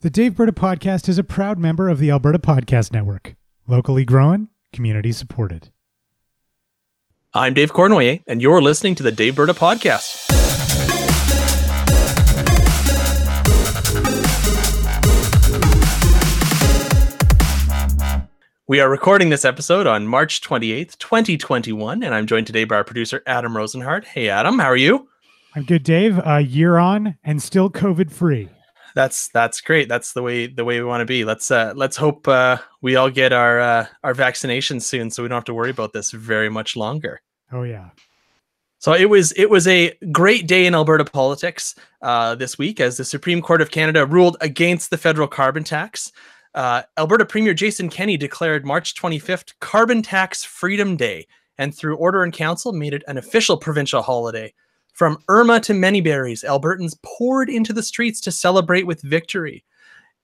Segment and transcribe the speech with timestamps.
[0.00, 3.34] The Daveberta Podcast is a proud member of the Alberta Podcast Network.
[3.66, 5.70] Locally grown, community supported.
[7.34, 10.28] I'm Dave Cournoyer, and you're listening to the Daveberta Podcast.
[18.68, 22.84] We are recording this episode on March 28th, 2021, and I'm joined today by our
[22.84, 24.04] producer, Adam Rozenhart.
[24.04, 25.08] Hey, Adam, how are you?
[25.56, 26.20] I'm good, Dave.
[26.24, 28.48] A year on and still COVID free.
[28.94, 29.88] That's that's great.
[29.88, 31.24] That's the way the way we want to be.
[31.24, 35.28] Let's uh, let's hope uh, we all get our uh, our vaccinations soon, so we
[35.28, 37.20] don't have to worry about this very much longer.
[37.52, 37.90] Oh yeah.
[38.80, 42.96] So it was it was a great day in Alberta politics uh, this week as
[42.96, 46.12] the Supreme Court of Canada ruled against the federal carbon tax.
[46.54, 51.26] Uh, Alberta Premier Jason Kenney declared March 25th Carbon Tax Freedom Day,
[51.58, 54.52] and through order in council made it an official provincial holiday.
[54.98, 59.64] From Irma to Manyberries, Albertans poured into the streets to celebrate with victory.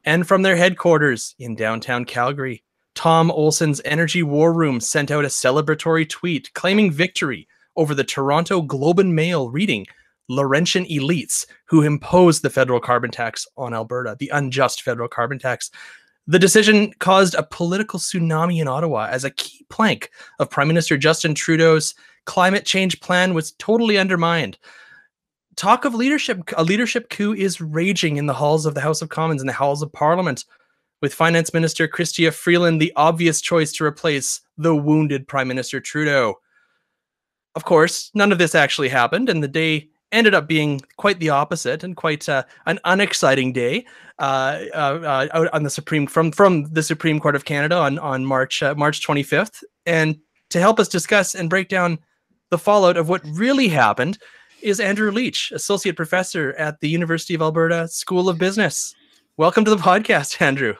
[0.02, 2.65] And from their headquarters in downtown Calgary,
[2.96, 8.62] Tom Olsen's Energy War Room sent out a celebratory tweet claiming victory over the Toronto
[8.62, 9.87] Globe and Mail reading
[10.29, 15.71] Laurentian elites who imposed the federal carbon tax on Alberta, the unjust federal carbon tax.
[16.27, 20.97] The decision caused a political tsunami in Ottawa as a key plank of Prime Minister
[20.97, 21.95] Justin Trudeau's
[22.25, 24.59] climate change plan was totally undermined.
[25.57, 29.11] Talk of leadership, a leadership coup is raging in the halls of the House of
[29.11, 30.45] Commons and the halls of Parliament,
[31.02, 36.37] with Finance Minister Chrystia Freeland the obvious choice to replace the wounded Prime Minister Trudeau.
[37.55, 41.29] Of course, none of this actually happened, and the day ended up being quite the
[41.29, 43.84] opposite and quite uh, an unexciting day
[44.18, 48.24] uh, uh, out on the Supreme from from the Supreme Court of Canada on on
[48.24, 49.62] March uh, March 25th.
[49.84, 50.16] And
[50.51, 51.98] to help us discuss and break down
[52.51, 54.18] the fallout of what really happened
[54.62, 58.95] is Andrew Leach, associate professor at the University of Alberta School of Business.
[59.37, 60.74] Welcome to the podcast, Andrew.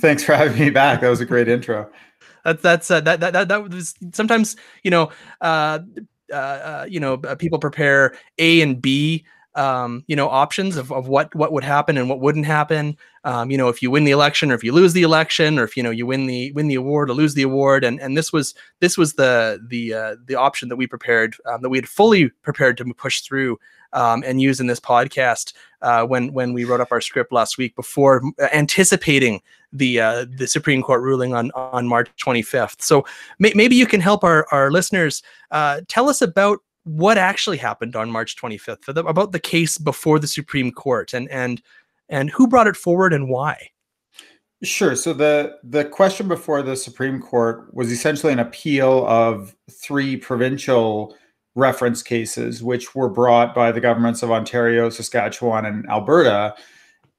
[0.00, 1.00] Thanks for having me back.
[1.00, 1.90] That was a great intro.
[2.44, 5.10] That, that's uh, that, that that that was sometimes you know
[5.40, 5.80] uh,
[6.32, 9.24] uh, uh, you know uh, people prepare A and B
[9.54, 13.50] um, you know options of, of what what would happen and what wouldn't happen um,
[13.50, 15.76] you know if you win the election or if you lose the election or if
[15.76, 18.32] you know you win the win the award or lose the award and and this
[18.32, 21.88] was this was the the uh, the option that we prepared um, that we had
[21.88, 23.58] fully prepared to push through
[23.92, 25.52] um, and use in this podcast
[25.82, 28.22] uh, when when we wrote up our script last week before
[28.52, 29.40] anticipating
[29.72, 32.82] the uh, the Supreme Court ruling on on March 25th.
[32.82, 33.04] So
[33.38, 36.60] may, maybe you can help our our listeners uh, tell us about
[36.90, 41.28] what actually happened on March 25th the, about the case before the Supreme Court and
[41.30, 41.62] and
[42.08, 43.70] and who brought it forward and why.
[44.62, 44.96] Sure.
[44.96, 51.16] So the the question before the Supreme Court was essentially an appeal of three provincial
[51.54, 56.54] reference cases, which were brought by the governments of Ontario, Saskatchewan, and Alberta,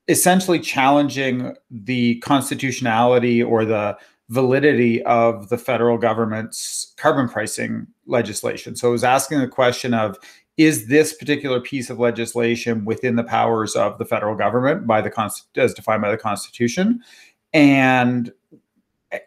[0.08, 3.98] essentially challenging the constitutionality or the
[4.32, 8.78] validity of the federal government's carbon pricing legislation.
[8.78, 10.18] So it was asking the question of
[10.56, 15.32] is this particular piece of legislation within the powers of the federal government by the
[15.58, 17.02] as defined by the constitution?
[17.54, 18.32] And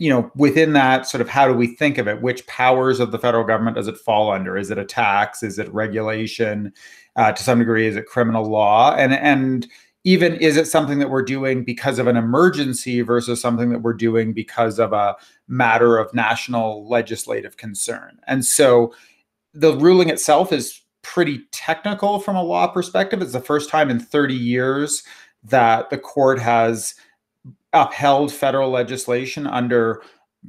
[0.00, 2.22] you know within that sort of how do we think of it?
[2.22, 4.56] Which powers of the federal government does it fall under?
[4.56, 5.42] Is it a tax?
[5.42, 6.72] Is it regulation?
[7.16, 8.94] Uh, to some degree is it criminal law?
[8.94, 9.66] And and
[10.04, 13.94] even is it something that we're doing because of an emergency versus something that we're
[13.94, 15.16] doing because of a
[15.48, 18.20] matter of national legislative concern?
[18.26, 18.94] And so
[19.54, 23.22] the ruling itself is pretty technical from a law perspective.
[23.22, 25.02] It's the first time in 30 years
[25.44, 26.94] that the court has
[27.72, 30.02] upheld federal legislation under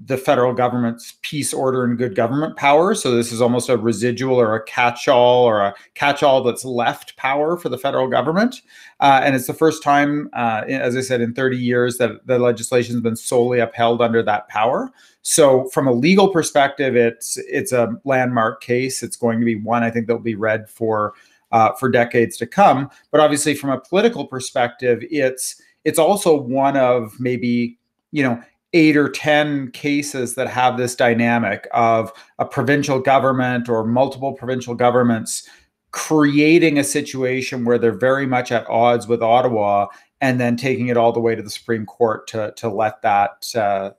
[0.03, 2.93] the federal government's peace order and good government power.
[2.93, 7.55] So this is almost a residual or a catch-all or a catch-all that's left power
[7.55, 8.61] for the federal government.
[8.99, 12.37] Uh, and it's the first time, uh, as I said, in 30 years that the
[12.37, 14.91] legislation has been solely upheld under that power.
[15.21, 19.01] So from a legal perspective, it's it's a landmark case.
[19.01, 21.13] It's going to be one I think that will be read for
[21.51, 22.89] uh, for decades to come.
[23.11, 27.79] But obviously, from a political perspective, it's it's also one of maybe
[28.11, 28.41] you know
[28.75, 34.75] eight or 10 cases that have this dynamic of a provincial government or multiple provincial
[34.75, 35.49] governments
[35.91, 39.87] creating a situation where they're very much at odds with Ottawa
[40.19, 43.49] and then taking it all the way to the Supreme Court to, to let that
[43.55, 43.91] uh,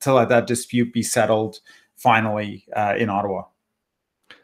[0.00, 1.60] to let that dispute be settled
[1.96, 3.44] finally uh, in Ottawa.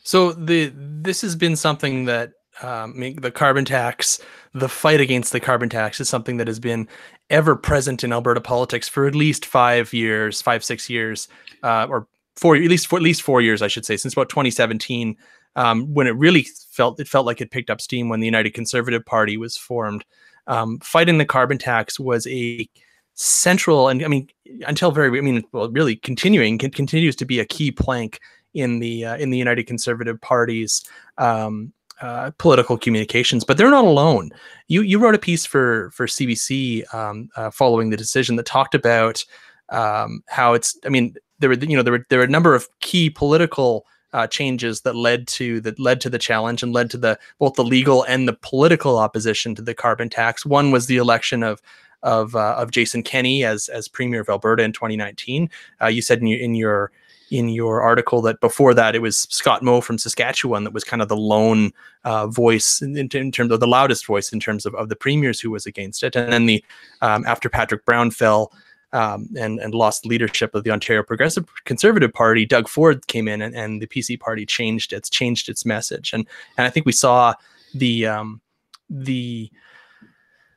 [0.03, 4.21] So the this has been something that um, the carbon tax,
[4.53, 6.89] the fight against the carbon tax is something that has been
[7.31, 11.29] ever present in Alberta politics for at least five years, five six years,
[11.63, 12.07] uh, or
[12.37, 15.17] four at least for at least four years, I should say, since about 2017,
[15.57, 18.55] um, when it really felt it felt like it picked up steam when the United
[18.55, 20.05] Conservative Party was formed.
[20.47, 22.69] um, fighting the carbon tax was a
[23.15, 24.29] central and I mean
[24.67, 28.19] until very I mean well really continuing continues to be a key plank
[28.55, 30.85] in the uh, in the United Conservative Party's
[31.19, 34.31] um, uh, political communications, but they're not alone.
[34.69, 38.75] You you wrote a piece for for CBC um, uh, following the decision that talked
[38.75, 39.25] about
[39.71, 40.79] um, how it's.
[40.85, 43.87] I mean, there were you know there were there were a number of key political
[44.13, 47.55] uh, changes that led to that led to the challenge and led to the both
[47.55, 50.47] the legal and the political opposition to the carbon tax.
[50.47, 51.61] One was the election of
[52.03, 55.51] of uh, of Jason Kenney as as premier of Alberta in 2019.
[55.83, 56.93] Uh, you said in in your
[57.31, 61.03] in your article that before that it was Scott Moe from Saskatchewan that was kind
[61.03, 61.73] of the lone
[62.05, 65.41] uh, voice in, in, terms of the loudest voice in terms of, of the premiers
[65.41, 66.17] who was against it.
[66.17, 66.65] And then the
[67.01, 68.53] um, after Patrick Brown fell
[68.93, 73.43] um, and and lost leadership of the Ontario Progressive Conservative Party, Doug Ford came in
[73.43, 76.13] and, and the PC Party changed its changed its message.
[76.13, 76.27] And
[76.57, 77.35] and I think we saw
[77.75, 78.41] the um,
[78.89, 79.51] the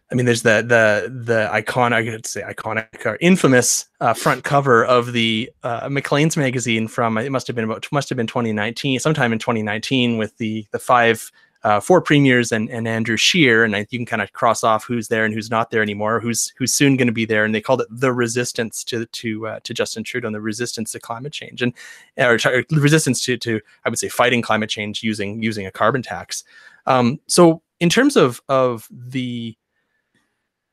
[0.09, 4.45] I mean, there's the the the iconic, I could say iconic or infamous uh, front
[4.45, 8.27] cover of the uh, Maclean's magazine from it must have been about must have been
[8.27, 11.29] 2019, sometime in 2019, with the the five
[11.63, 14.85] uh, four premiers and, and Andrew Scheer, and I, you can kind of cross off
[14.85, 17.53] who's there and who's not there anymore, who's who's soon going to be there, and
[17.53, 21.01] they called it the resistance to to uh, to Justin Trudeau and the resistance to
[21.01, 21.73] climate change and
[22.17, 26.01] or, or resistance to to I would say fighting climate change using using a carbon
[26.01, 26.45] tax.
[26.85, 29.57] Um, so in terms of of the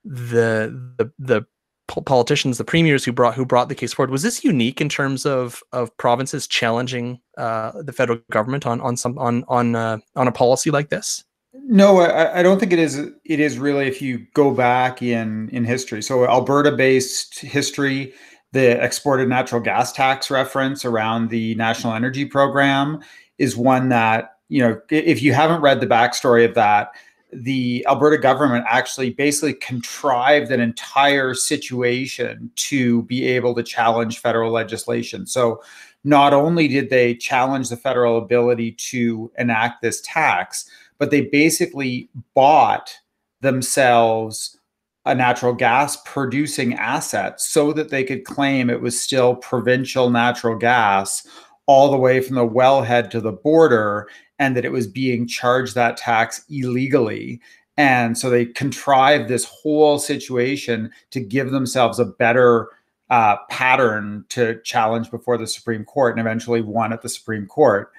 [0.04, 1.46] the the the
[1.86, 4.10] politicians, the premiers who brought who brought the case forward.
[4.10, 8.96] Was this unique in terms of of provinces challenging uh, the federal government on on
[8.96, 11.24] some on on uh, on a policy like this?
[11.66, 12.98] No, I, I, don't think it is.
[13.24, 16.02] It is really if you go back in in history.
[16.02, 18.12] So Alberta-based history,
[18.52, 23.00] the exported natural gas tax reference around the national energy program
[23.38, 24.80] is one that you know.
[24.90, 26.90] If you haven't read the backstory of that,
[27.34, 34.52] the Alberta government actually basically contrived an entire situation to be able to challenge federal
[34.52, 35.26] legislation.
[35.26, 35.62] So,
[36.06, 42.10] not only did they challenge the federal ability to enact this tax, but they basically
[42.34, 42.94] bought
[43.40, 44.58] themselves
[45.06, 50.56] a natural gas producing asset so that they could claim it was still provincial natural
[50.56, 51.26] gas
[51.66, 54.08] all the way from the wellhead to the border
[54.38, 57.40] and that it was being charged that tax illegally.
[57.76, 62.68] And so they contrived this whole situation to give themselves a better
[63.10, 67.90] uh, pattern to challenge before the Supreme Court and eventually won at the Supreme Court.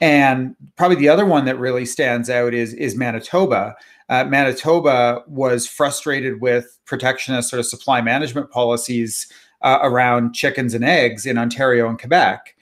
[0.00, 3.76] And probably the other one that really stands out is, is Manitoba.
[4.08, 9.30] Uh, Manitoba was frustrated with protectionist sort of supply management policies
[9.62, 12.53] uh, around chickens and eggs in Ontario and Quebec.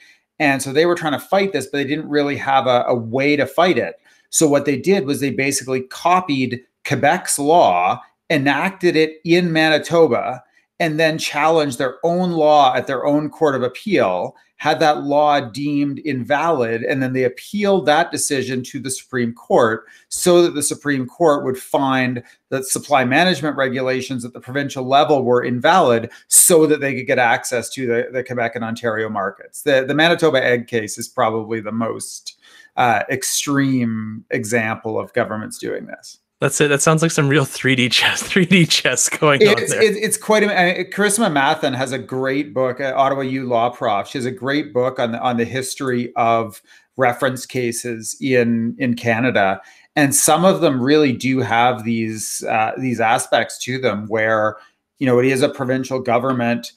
[0.43, 2.97] And so they were trying to fight this, but they didn't really have a, a
[2.97, 4.01] way to fight it.
[4.31, 10.43] So what they did was they basically copied Quebec's law, enacted it in Manitoba,
[10.81, 15.41] and then challenged their own law at their own court of appeal had that law
[15.41, 20.63] deemed invalid, and then they appealed that decision to the Supreme Court so that the
[20.63, 26.65] Supreme Court would find that supply management regulations at the provincial level were invalid so
[26.65, 29.63] that they could get access to the, the Quebec and Ontario markets.
[29.63, 32.39] The, the Manitoba egg case is probably the most
[32.77, 36.21] uh, extreme example of governments doing this.
[36.43, 36.67] That's it.
[36.67, 39.81] That sounds like some real 3D chess, 3D chess going it's, on there.
[39.81, 40.43] It's, it's quite.
[40.43, 42.81] A, Carissima Mathen has a great book.
[42.81, 44.09] Uh, Ottawa U Law Prof.
[44.09, 46.61] She has a great book on the on the history of
[46.97, 49.61] reference cases in in Canada,
[49.95, 54.57] and some of them really do have these uh, these aspects to them where
[54.99, 56.73] you know it is a provincial government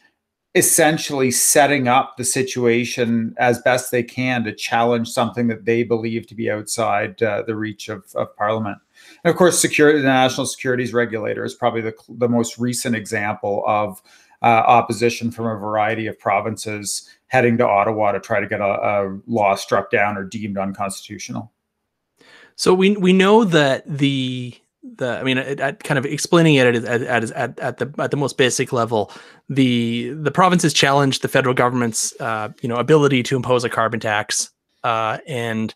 [0.54, 6.28] essentially setting up the situation as best they can to challenge something that they believe
[6.28, 8.78] to be outside uh, the reach of, of Parliament.
[9.26, 13.64] And of course, security, the national securities regulator is probably the, the most recent example
[13.66, 14.00] of
[14.44, 18.64] uh, opposition from a variety of provinces heading to Ottawa to try to get a,
[18.64, 21.52] a law struck down or deemed unconstitutional.
[22.56, 26.76] So we we know that the the I mean, at, at kind of explaining it
[26.76, 29.12] at, at, at, at the at the most basic level,
[29.50, 34.00] the the provinces challenged the federal government's uh, you know ability to impose a carbon
[34.00, 34.52] tax,
[34.84, 35.74] uh, and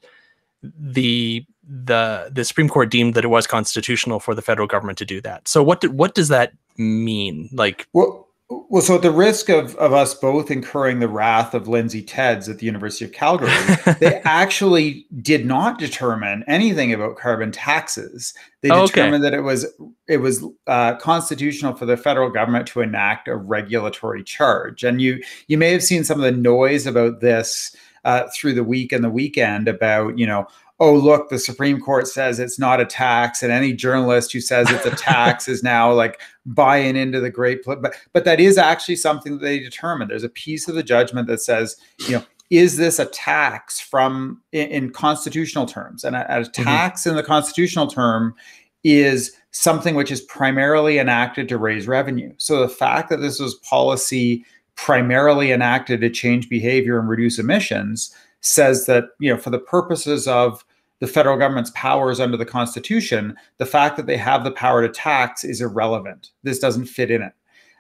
[0.62, 5.05] the the the Supreme Court deemed that it was constitutional for the federal government to
[5.05, 5.47] do that.
[5.47, 7.49] So what do, what does that mean?
[7.53, 11.67] Like, well, well, so at the risk of of us both incurring the wrath of
[11.67, 13.51] Lindsay Tedds at the University of Calgary,
[13.99, 18.33] they actually did not determine anything about carbon taxes.
[18.61, 19.29] They determined okay.
[19.29, 19.71] that it was
[20.07, 24.83] it was uh, constitutional for the federal government to enact a regulatory charge.
[24.83, 28.63] And you you may have seen some of the noise about this uh, through the
[28.63, 30.47] week and the weekend about you know
[30.79, 34.69] oh look, the Supreme Court says it's not a tax, and any journalist who says
[34.69, 37.63] it's a tax is now like buying into the great.
[37.63, 37.77] Pl-.
[37.77, 40.07] But but that is actually something that they determine.
[40.07, 41.75] There's a piece of the judgment that says,
[42.07, 46.03] you know, is this a tax from in, in constitutional terms?
[46.03, 46.63] And a, a mm-hmm.
[46.63, 47.12] tax mm-hmm.
[47.12, 48.33] in the constitutional term
[48.83, 52.33] is something which is primarily enacted to raise revenue.
[52.38, 54.45] So the fact that this was policy
[54.75, 60.27] primarily enacted to change behavior and reduce emissions says that you know for the purposes
[60.27, 60.63] of
[61.00, 64.89] the federal government's powers under the constitution the fact that they have the power to
[64.89, 67.34] tax is irrelevant this doesn't fit in it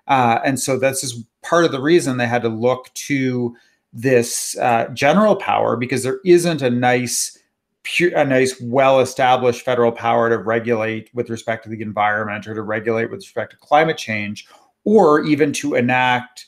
[0.07, 3.55] uh, and so this is part of the reason they had to look to
[3.93, 7.37] this uh, general power because there isn't a nice
[7.83, 12.61] pure, a nice well-established federal power to regulate with respect to the environment or to
[12.61, 14.47] regulate with respect to climate change
[14.83, 16.47] or even to enact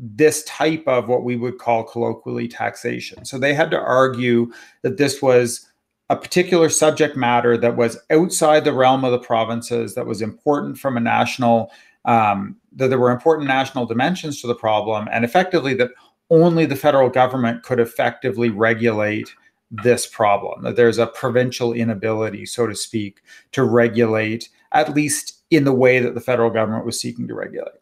[0.00, 3.24] this type of what we would call colloquially taxation.
[3.24, 5.67] So they had to argue that this was
[6.10, 10.78] a particular subject matter that was outside the realm of the provinces, that was important
[10.78, 11.70] from a national,
[12.04, 15.90] um, that there were important national dimensions to the problem, and effectively that
[16.30, 19.34] only the federal government could effectively regulate
[19.70, 23.22] this problem, that there's a provincial inability, so to speak,
[23.52, 27.80] to regulate, at least in the way that the federal government was seeking to regulate.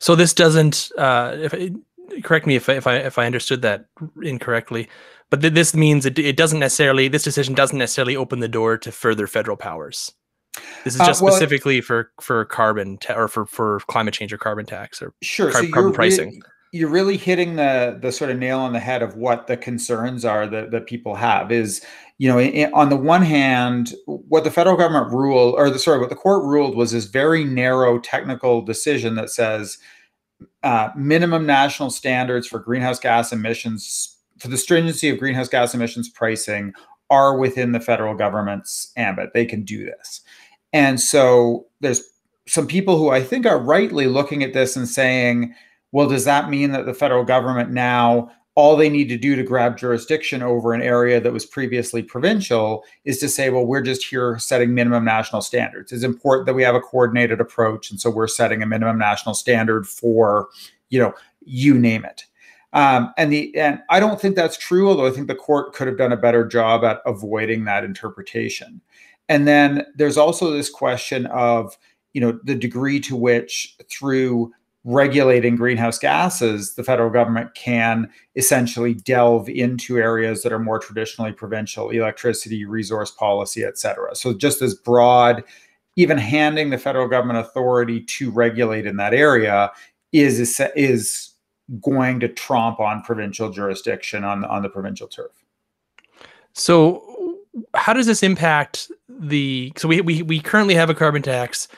[0.00, 0.90] So this doesn't.
[0.96, 1.54] Uh, if
[2.22, 3.86] correct me if I, if I if I understood that
[4.22, 4.88] incorrectly,
[5.30, 7.08] but th- this means it, it doesn't necessarily.
[7.08, 10.12] This decision doesn't necessarily open the door to further federal powers.
[10.84, 14.14] This is uh, just uh, well, specifically for for carbon ta- or for for climate
[14.14, 16.30] change or carbon tax or sure, car- so carbon pricing.
[16.30, 16.40] Re-
[16.72, 20.24] you're really hitting the the sort of nail on the head of what the concerns
[20.24, 21.84] are that, that people have is
[22.18, 25.98] you know in, on the one hand what the federal government ruled or the sorry
[25.98, 29.78] what the court ruled was this very narrow technical decision that says
[30.68, 36.10] uh, minimum national standards for greenhouse gas emissions for the stringency of greenhouse gas emissions
[36.10, 36.74] pricing
[37.08, 39.30] are within the federal government's ambit.
[39.32, 40.20] They can do this.
[40.74, 42.02] And so there's
[42.46, 45.54] some people who i think are rightly looking at this and saying
[45.92, 49.44] well, does that mean that the federal government now all they need to do to
[49.44, 54.04] grab jurisdiction over an area that was previously provincial is to say, well, we're just
[54.04, 55.92] here setting minimum national standards.
[55.92, 57.88] It's important that we have a coordinated approach.
[57.88, 60.48] And so we're setting a minimum national standard for,
[60.88, 62.24] you know, you name it.
[62.72, 65.86] Um, and the and I don't think that's true, although I think the court could
[65.86, 68.80] have done a better job at avoiding that interpretation.
[69.28, 71.78] And then there's also this question of,
[72.12, 74.52] you know, the degree to which through
[74.84, 81.32] regulating greenhouse gases, the federal government can essentially delve into areas that are more traditionally
[81.32, 84.14] provincial, electricity, resource policy, et cetera.
[84.14, 85.44] So just as broad,
[85.96, 89.70] even handing the federal government authority to regulate in that area
[90.12, 91.32] is is
[91.82, 95.32] going to tromp on provincial jurisdiction on on the provincial turf.
[96.54, 97.36] So
[97.74, 101.68] how does this impact the so we we, we currently have a carbon tax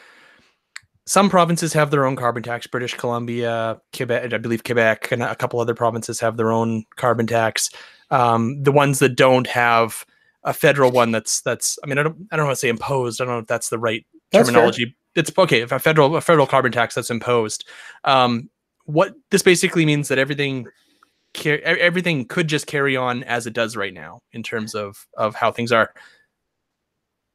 [1.10, 2.68] some provinces have their own carbon tax.
[2.68, 7.26] British Columbia, Quebec, I believe Quebec, and a couple other provinces have their own carbon
[7.26, 7.68] tax.
[8.12, 10.06] Um, the ones that don't have
[10.44, 13.20] a federal one that's that's I mean I don't I don't want to say imposed.
[13.20, 14.84] I don't know if that's the right that's terminology.
[14.84, 14.94] Fair.
[15.16, 17.66] It's okay if a federal a federal carbon tax that's imposed.
[18.04, 18.48] Um,
[18.84, 20.68] what this basically means that everything
[21.44, 25.50] everything could just carry on as it does right now in terms of of how
[25.50, 25.92] things are.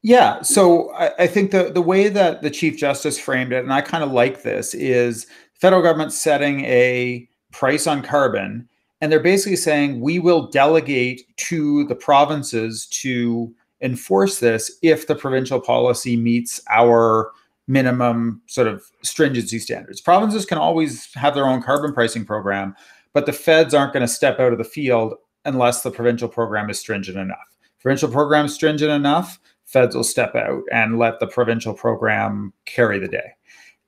[0.05, 3.73] Yeah, so I, I, think the the way that the chief justice framed it, and
[3.73, 8.69] I kind of like this, is federal government setting a price on carbon,
[9.01, 15.15] and they're basically saying we will delegate to the provinces to enforce this if the
[15.15, 17.31] provincial policy meets our
[17.67, 20.01] minimum sort of stringency standards.
[20.01, 22.75] Provinces can always have their own carbon pricing program,
[23.13, 26.69] but the feds aren't going to step out of the field unless the provincial program
[26.69, 27.57] is stringent enough.
[27.81, 32.99] Provincial program is stringent enough feds will step out and let the provincial program carry
[32.99, 33.31] the day.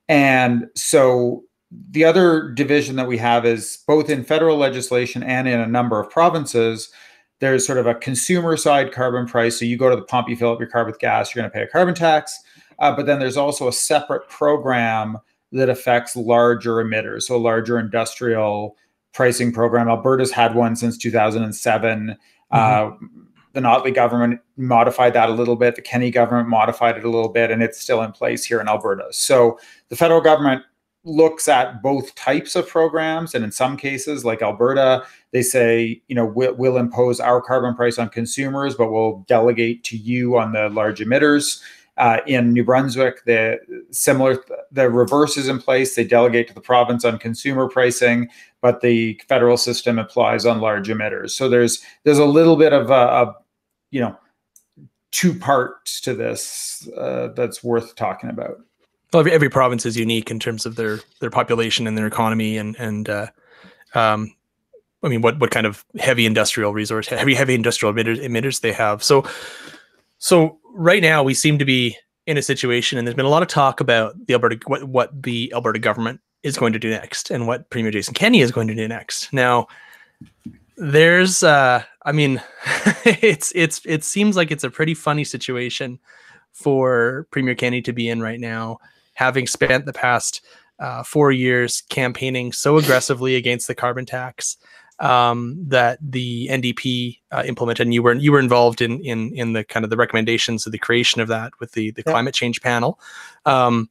[0.09, 1.43] And so
[1.91, 5.99] the other division that we have is both in federal legislation and in a number
[5.99, 6.89] of provinces,
[7.39, 9.59] there's sort of a consumer side carbon price.
[9.59, 11.51] So you go to the pump, you fill up your car with gas, you're going
[11.51, 12.39] to pay a carbon tax.
[12.79, 15.17] Uh, but then there's also a separate program
[15.51, 18.75] that affects larger emitters, so larger industrial
[19.13, 19.87] pricing program.
[19.87, 22.07] Alberta's had one since 2007.
[22.07, 22.15] Mm-hmm.
[22.51, 22.91] Uh,
[23.57, 25.75] the Notley government modified that a little bit.
[25.75, 28.67] The Kenney government modified it a little bit, and it's still in place here in
[28.67, 29.07] Alberta.
[29.09, 29.59] So
[29.89, 30.61] the federal government
[31.03, 36.13] looks at both types of programs, and in some cases, like Alberta, they say, you
[36.13, 40.51] know, we'll, we'll impose our carbon price on consumers, but we'll delegate to you on
[40.51, 41.59] the large emitters.
[41.97, 43.57] Uh, in New Brunswick, the
[43.89, 44.37] similar
[44.71, 45.95] the reverse is in place.
[45.95, 48.29] They delegate to the province on consumer pricing,
[48.61, 51.31] but the federal system applies on large emitters.
[51.31, 53.35] So there's there's a little bit of a, a
[53.91, 54.17] you know
[55.11, 58.59] two parts to this uh, that's worth talking about.
[59.13, 62.57] Well, every, every province is unique in terms of their their population and their economy,
[62.57, 63.27] and and uh,
[63.95, 64.35] um,
[65.03, 68.73] I mean, what what kind of heavy industrial resource, heavy heavy industrial emitters, emitters they
[68.73, 69.03] have.
[69.03, 69.25] So,
[70.17, 73.41] so right now we seem to be in a situation, and there's been a lot
[73.41, 77.31] of talk about the Alberta what what the Alberta government is going to do next,
[77.31, 79.31] and what Premier Jason Kenney is going to do next.
[79.31, 79.67] Now,
[80.77, 82.41] there's, uh, I mean,
[83.05, 85.99] it's it's it seems like it's a pretty funny situation
[86.53, 88.77] for Premier Kenney to be in right now,
[89.13, 90.41] having spent the past
[90.79, 94.57] uh, four years campaigning so aggressively against the carbon tax
[94.99, 99.53] um, that the NDP uh, implemented, and you were you were involved in in in
[99.53, 102.11] the kind of the recommendations of the creation of that with the the yeah.
[102.11, 102.99] climate change panel.
[103.45, 103.89] Um,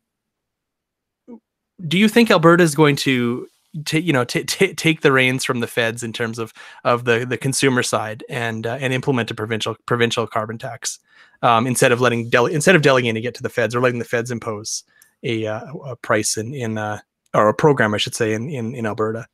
[1.87, 3.49] do you think Alberta is going to
[3.85, 6.53] take you know t- t- take the reins from the feds in terms of
[6.85, 10.99] of the the consumer side and uh, and implement a provincial provincial carbon tax
[11.43, 14.05] um, instead of letting dele- instead of delegating it to the feds or letting the
[14.05, 14.85] feds impose
[15.23, 16.99] a, uh, a price in in uh,
[17.35, 19.27] or a program I should say in in, in Alberta.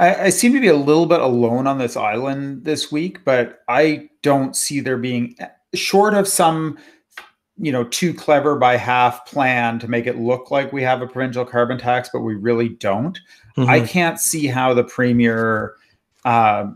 [0.00, 3.60] I, I, seem to be a little bit alone on this island this week, but
[3.68, 5.36] I don't see there being
[5.74, 6.76] short of some
[7.60, 11.06] you know too clever by half plan to make it look like we have a
[11.06, 13.20] provincial carbon tax but we really don't.
[13.56, 13.68] Mm-hmm.
[13.70, 15.74] i can't see how the premier
[16.24, 16.66] uh,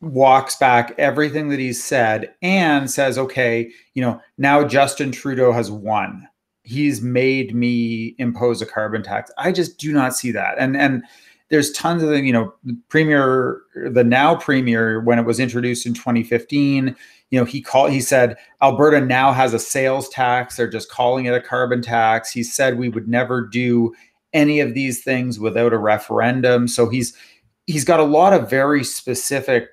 [0.00, 5.70] walks back everything that he's said and says okay you know now justin trudeau has
[5.70, 6.28] won.
[6.68, 9.30] He's made me impose a carbon tax.
[9.38, 10.56] I just do not see that.
[10.58, 11.02] And and
[11.48, 12.54] there's tons of you know
[12.88, 16.94] premier the now premier when it was introduced in 2015
[17.30, 20.56] you know he called he said alberta now has a sales tax.
[20.56, 22.30] They're just calling it a carbon tax.
[22.30, 23.94] He said we would never do
[24.32, 26.68] any of these things without a referendum.
[26.68, 27.16] So he's
[27.66, 29.68] he's got a lot of very specific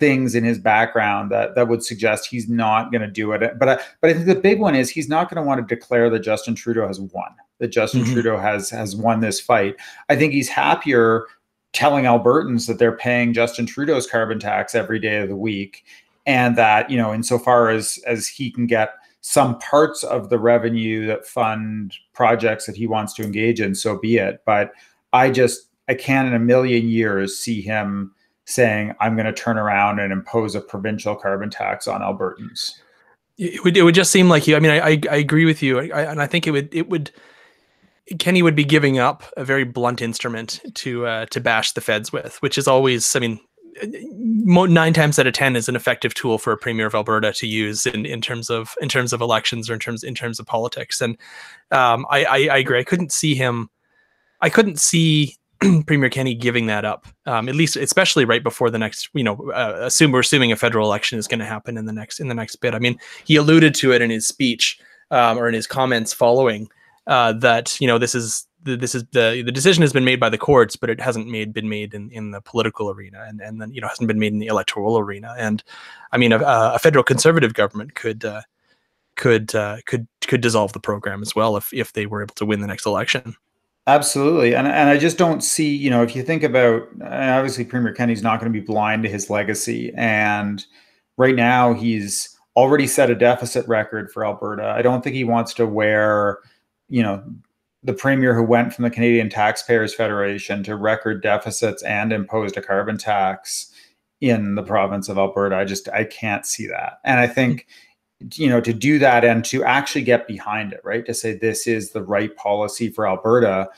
[0.00, 3.58] things in his background that that would suggest he's not going to do it.
[3.58, 5.74] But I, but I think the big one is he's not going to want to
[5.74, 7.30] declare that Justin Trudeau has won
[7.62, 8.14] that Justin mm-hmm.
[8.14, 9.76] Trudeau has has won this fight.
[10.08, 11.26] I think he's happier
[11.72, 15.84] telling Albertans that they're paying Justin Trudeau's carbon tax every day of the week
[16.26, 21.06] and that you know insofar as as he can get some parts of the revenue
[21.06, 24.42] that fund projects that he wants to engage in so be it.
[24.44, 24.72] But
[25.12, 29.58] i just i can't in a million years see him saying i'm going to turn
[29.58, 32.72] around and impose a provincial carbon tax on albertans.
[33.38, 35.62] It would, it would just seem like you i mean i i, I agree with
[35.62, 35.78] you.
[35.78, 37.10] I, and i think it would it would
[38.18, 42.12] Kenney would be giving up a very blunt instrument to uh, to bash the feds
[42.12, 43.40] with, which is always, I mean,
[43.84, 47.46] nine times out of ten is an effective tool for a premier of Alberta to
[47.46, 50.46] use in, in terms of in terms of elections or in terms in terms of
[50.46, 51.00] politics.
[51.00, 51.16] And
[51.70, 52.78] um, I, I, I agree.
[52.78, 53.70] I couldn't see him.
[54.40, 55.36] I couldn't see
[55.86, 57.06] Premier Kenney giving that up.
[57.26, 59.08] Um, at least, especially right before the next.
[59.14, 61.92] You know, uh, assume we're assuming a federal election is going to happen in the
[61.92, 62.74] next in the next bit.
[62.74, 64.78] I mean, he alluded to it in his speech
[65.10, 66.68] um, or in his comments following
[67.06, 70.20] uh, that you know this is the, this is the the decision has been made
[70.20, 73.40] by the courts, but it hasn't made been made in, in the political arena, and
[73.40, 75.34] and then you know hasn't been made in the electoral arena.
[75.38, 75.62] And
[76.12, 78.42] I mean, a, a federal conservative government could uh,
[79.16, 82.46] could uh, could could dissolve the program as well if if they were able to
[82.46, 83.34] win the next election.
[83.86, 87.92] Absolutely, and and I just don't see you know if you think about obviously Premier
[87.92, 90.64] Kenney's not going to be blind to his legacy, and
[91.16, 94.66] right now he's already set a deficit record for Alberta.
[94.76, 96.38] I don't think he wants to wear
[96.88, 97.24] you know
[97.82, 102.62] the premier who went from the Canadian Taxpayers Federation to record deficits and imposed a
[102.62, 103.72] carbon tax
[104.20, 105.56] in the province of Alberta.
[105.56, 107.00] I just I can't see that.
[107.04, 107.66] And I think
[108.34, 111.04] you know to do that and to actually get behind it, right?
[111.06, 113.68] To say this is the right policy for Alberta,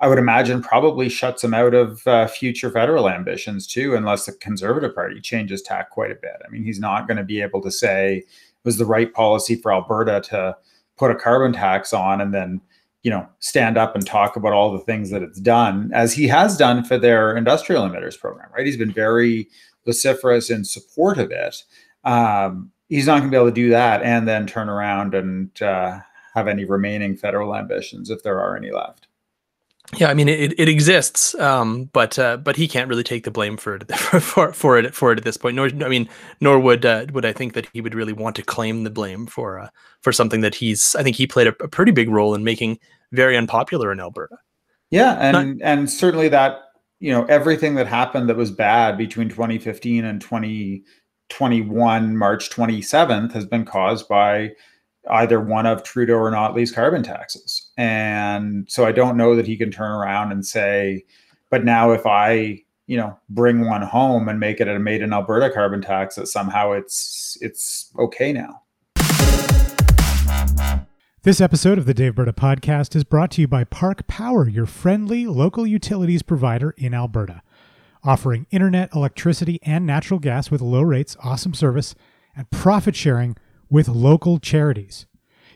[0.00, 4.32] I would imagine probably shuts him out of uh, future federal ambitions too, unless the
[4.32, 6.42] Conservative Party changes tack quite a bit.
[6.44, 8.26] I mean, he's not going to be able to say it
[8.64, 10.56] was the right policy for Alberta to
[10.96, 12.60] put a carbon tax on and then
[13.02, 16.28] you know stand up and talk about all the things that it's done as he
[16.28, 18.66] has done for their industrial emitters program right?
[18.66, 19.48] He's been very
[19.84, 21.64] vociferous in support of it.
[22.04, 25.62] Um, he's not going to be able to do that and then turn around and
[25.62, 26.00] uh,
[26.34, 29.08] have any remaining federal ambitions if there are any left
[29.98, 33.30] yeah, I mean it, it exists, um, but uh, but he can't really take the
[33.30, 35.54] blame for it for, for it for it at this point.
[35.54, 36.08] Nor I mean,
[36.40, 39.26] nor would uh, would I think that he would really want to claim the blame
[39.26, 39.68] for uh,
[40.00, 40.96] for something that he's.
[40.96, 42.78] I think he played a, a pretty big role in making
[43.12, 44.36] very unpopular in Alberta.
[44.90, 46.60] Yeah, and Not, and certainly that
[47.00, 53.44] you know everything that happened that was bad between 2015 and 2021 March 27th has
[53.44, 54.52] been caused by
[55.10, 57.71] either one of Trudeau or Notley's carbon taxes.
[57.76, 61.04] And so I don't know that he can turn around and say,
[61.50, 65.12] but now if I you know bring one home and make it a made in
[65.12, 68.62] Alberta carbon tax that somehow it's it's okay now.
[71.22, 75.24] This episode of the Daveberta podcast is brought to you by Park Power, your friendly
[75.26, 77.42] local utilities provider in Alberta,
[78.02, 81.94] offering internet, electricity, and natural gas with low rates, awesome service,
[82.34, 83.36] and profit sharing
[83.70, 85.06] with local charities.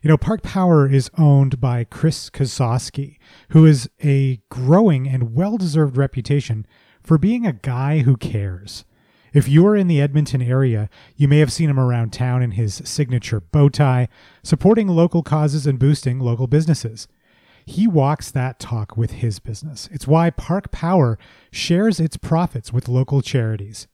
[0.06, 3.16] You know, Park Power is owned by Chris Kozowski,
[3.48, 6.64] who is a growing and well deserved reputation
[7.02, 8.84] for being a guy who cares.
[9.34, 12.52] If you are in the Edmonton area, you may have seen him around town in
[12.52, 14.06] his signature bow tie,
[14.44, 17.08] supporting local causes and boosting local businesses.
[17.64, 19.88] He walks that talk with his business.
[19.90, 21.18] It's why Park Power
[21.50, 23.88] shares its profits with local charities.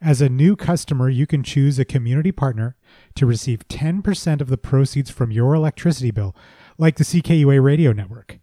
[0.00, 2.76] As a new customer, you can choose a community partner
[3.16, 6.36] to receive 10% of the proceeds from your electricity bill,
[6.78, 8.38] like the CKUA radio network.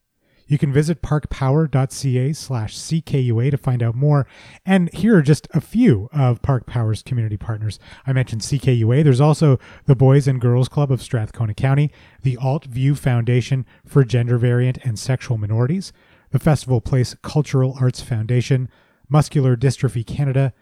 [0.48, 4.28] You can visit parkpower.ca slash CKUA to find out more.
[4.66, 7.80] And here are just a few of Park Power's community partners.
[8.06, 9.04] I mentioned CKUA.
[9.04, 11.92] There's also the Boys and Girls Club of Strathcona County,
[12.22, 15.94] the Alt View Foundation for Gender Variant and Sexual Minorities,
[16.32, 18.70] the Festival Place Cultural Arts Foundation,
[19.10, 20.54] Muscular Dystrophy Canada,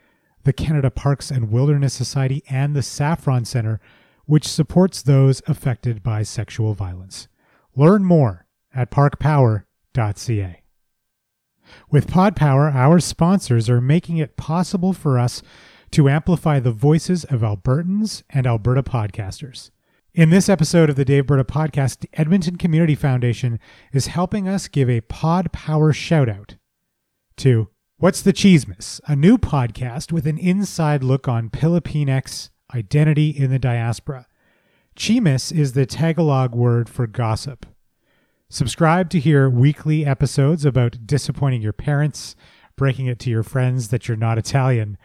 [0.43, 3.79] the Canada Parks and Wilderness Society, and the Saffron Center,
[4.25, 7.27] which supports those affected by sexual violence.
[7.75, 10.61] Learn more at parkpower.ca.
[11.89, 15.41] With PodPower, our sponsors are making it possible for us
[15.91, 19.69] to amplify the voices of Albertans and Alberta podcasters.
[20.13, 23.59] In this episode of the Daveberta podcast, the Edmonton Community Foundation
[23.91, 26.55] is helping us give a Pod Power shout out
[27.37, 27.69] to
[28.03, 33.57] What's the Tsismis, a new podcast with an inside look on Pilipinx identity in the
[33.57, 34.27] diaspora.
[34.97, 37.65] Tsismis is the Tagalog word for gossip.
[38.49, 42.35] Subscribe to hear weekly episodes about disappointing your parents,
[42.75, 44.97] breaking it to your friends that you're not Italian,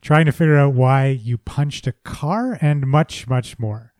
[0.00, 3.94] trying to figure out why you punched a car, and much, much more.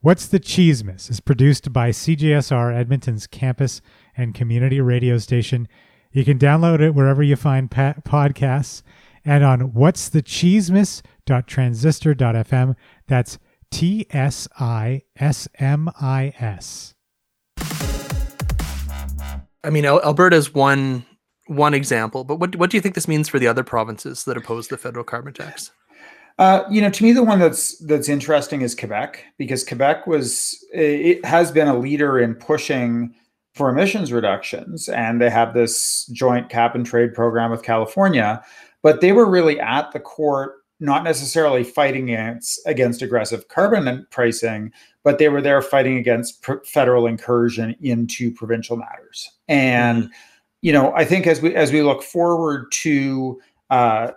[0.00, 3.80] What's the Tsismis is produced by CJSR Edmonton's campus
[4.14, 5.66] and community radio station.
[6.16, 8.82] You can download it wherever you find pa- podcasts
[9.22, 12.74] and on what's the tsismis.transistor.fm.
[13.06, 13.38] That's
[13.70, 16.94] T S I S M I S.
[19.62, 21.04] I mean, Al- Alberta is one
[21.48, 24.38] one example, but what what do you think this means for the other provinces that
[24.38, 25.70] oppose the federal carbon tax?
[26.38, 30.64] Uh, you know, to me, the one that's that's interesting is Quebec because Quebec was
[30.72, 33.14] it has been a leader in pushing
[33.56, 38.44] for emissions reductions, and they have this joint cap and trade program with California.
[38.82, 44.72] But they were really at the court, not necessarily fighting against against aggressive carbon pricing,
[45.02, 49.32] but they were there fighting against pr- federal incursion into provincial matters.
[49.48, 50.10] And
[50.60, 53.40] you know, I think as we as we look forward to
[53.70, 54.10] uh,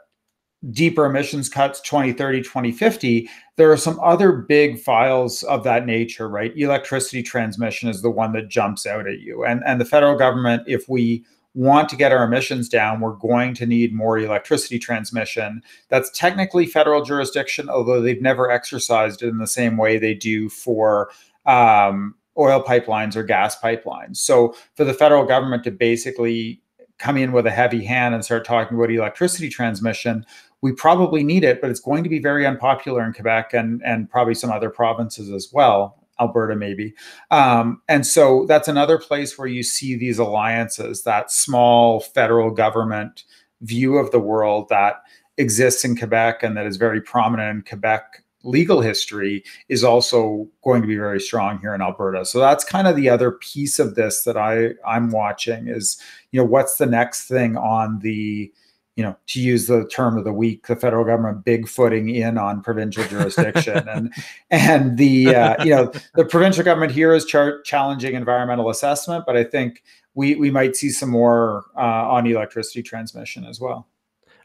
[0.72, 6.52] deeper emissions cuts 2030 2050 there are some other big files of that nature right?
[6.58, 9.46] Electricity transmission is the one that jumps out at you.
[9.46, 11.24] And and the federal government if we
[11.56, 15.62] want to get our emissions down we're going to need more electricity transmission.
[15.88, 20.50] That's technically federal jurisdiction although they've never exercised it in the same way they do
[20.50, 21.10] for
[21.46, 24.18] um, oil pipelines or gas pipelines.
[24.18, 26.62] So for the federal government to basically
[27.00, 30.26] come in with a heavy hand and start talking about electricity transmission
[30.62, 34.10] we probably need it, but it's going to be very unpopular in Quebec and and
[34.10, 36.94] probably some other provinces as well, Alberta maybe.
[37.32, 43.24] Um, and so that's another place where you see these alliances, that small federal government
[43.62, 45.02] view of the world that
[45.38, 50.82] exists in Quebec and that is very prominent in Quebec legal history is also going
[50.82, 52.26] to be very strong here in Alberta.
[52.26, 56.00] So that's kind of the other piece of this that I I'm watching is
[56.32, 58.52] you know what's the next thing on the
[59.00, 62.38] you know, to use the term of the week, the federal government big footing in
[62.38, 64.14] on provincial jurisdiction, and
[64.52, 69.38] and the uh, you know the provincial government here is char- challenging environmental assessment, but
[69.38, 69.82] I think
[70.16, 73.88] we we might see some more uh, on electricity transmission as well.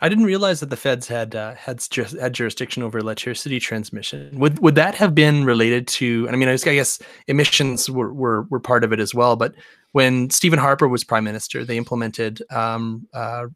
[0.01, 1.85] I didn't realize that the feds had uh, had
[2.21, 4.39] had jurisdiction over electricity transmission.
[4.39, 6.29] Would would that have been related to?
[6.31, 9.35] I mean, I guess emissions were, were were part of it as well.
[9.35, 9.57] But
[9.95, 13.47] when Stephen Harper was prime minister, they implemented um, uh,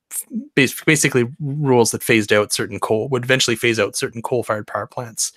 [0.55, 5.33] basically rules that phased out certain coal, would eventually phase out certain coal-fired power plants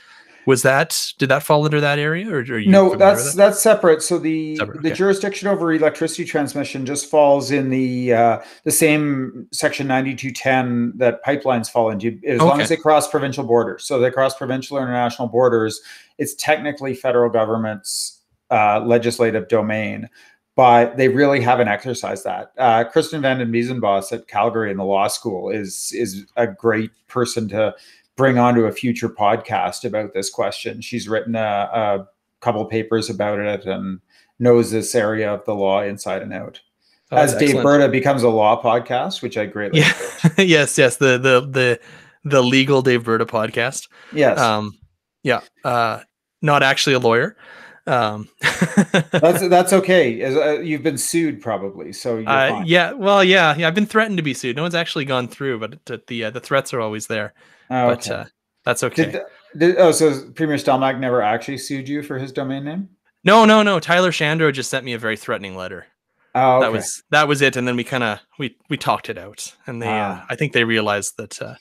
[0.46, 3.38] was that did that fall under that area or, no that's that?
[3.38, 4.96] that's separate so the separate, the okay.
[4.96, 11.70] jurisdiction over electricity transmission just falls in the uh, the same section 9210 that pipelines
[11.70, 12.50] fall into as okay.
[12.50, 15.80] long as they cross provincial borders so they cross provincial or international borders
[16.18, 20.10] it's technically federal government's uh, legislative domain
[20.56, 22.52] but they really haven't exercised that.
[22.58, 26.92] Uh, Kristen van de Biezenbos at Calgary in the law school is is a great
[27.08, 27.74] person to
[28.16, 30.82] bring onto a future podcast about this question.
[30.82, 31.40] She's written a,
[31.74, 32.08] a
[32.42, 34.00] couple papers about it and
[34.40, 36.60] knows this area of the law inside and out.
[37.12, 39.94] Oh, As Daveberta becomes a law podcast, which I greatly yeah.
[40.38, 41.80] yes, yes, the the the
[42.24, 43.90] the legal Daveberta podcast.
[44.14, 44.40] Yes.
[44.40, 44.78] Um,
[45.24, 45.42] yeah.
[45.64, 46.02] Uh,
[46.42, 47.36] not actually a lawyer.
[47.88, 48.30] Um,
[49.12, 50.22] that's that's okay.
[50.22, 52.94] As, uh, you've been sued probably, so uh, yeah.
[52.94, 53.68] Well, yeah, yeah.
[53.68, 54.56] I've been threatened to be sued.
[54.56, 57.34] No one's actually gone through, but the the, uh, the threats are always there.
[57.70, 58.22] Oh, but okay.
[58.22, 58.26] Uh,
[58.64, 59.12] that's okay.
[59.12, 59.22] Did,
[59.58, 62.90] did, oh, so Premier Stelmach never actually sued you for his domain name?
[63.24, 63.80] No, no, no.
[63.80, 65.88] Tyler Shandro just sent me a very threatening letter.
[66.34, 66.66] Oh, okay.
[66.66, 69.54] that was that was it, and then we kind of we we talked it out,
[69.68, 70.26] and they uh, ah.
[70.30, 71.56] I think they realized that uh,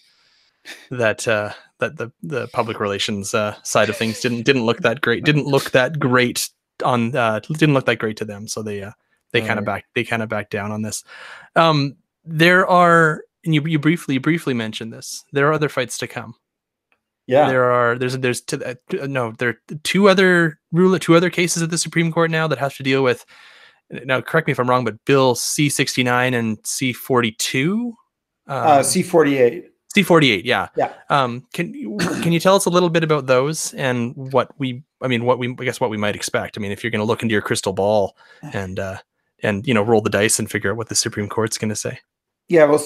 [0.90, 5.00] that uh, that the the public relations uh, side of things didn't didn't look that
[5.00, 6.48] great, didn't look that great
[6.84, 8.92] on uh, didn't look that great to them, so they uh,
[9.32, 11.04] they kind of back they kind of backed down on this.
[11.56, 15.24] Um, there are and you you briefly briefly mentioned this.
[15.32, 16.34] There are other fights to come.
[17.26, 17.96] Yeah, there are.
[17.96, 18.74] There's there's two, uh,
[19.06, 22.58] no there are two other rule two other cases at the Supreme Court now that
[22.58, 23.24] have to deal with.
[23.90, 27.94] Now, correct me if I'm wrong, but Bill C sixty nine and C forty two.
[28.46, 29.02] Uh, C
[29.94, 30.02] forty eight.
[30.02, 30.44] C forty eight.
[30.44, 30.68] Yeah.
[30.76, 30.92] Yeah.
[31.08, 31.46] Um.
[31.52, 31.72] Can
[32.22, 34.82] can you tell us a little bit about those and what we?
[35.02, 36.56] I mean, what we I guess what we might expect.
[36.56, 38.16] I mean, if you're going to look into your crystal ball
[38.52, 38.98] and uh
[39.42, 41.76] and you know roll the dice and figure out what the Supreme Court's going to
[41.76, 41.98] say.
[42.48, 42.84] Yeah, well,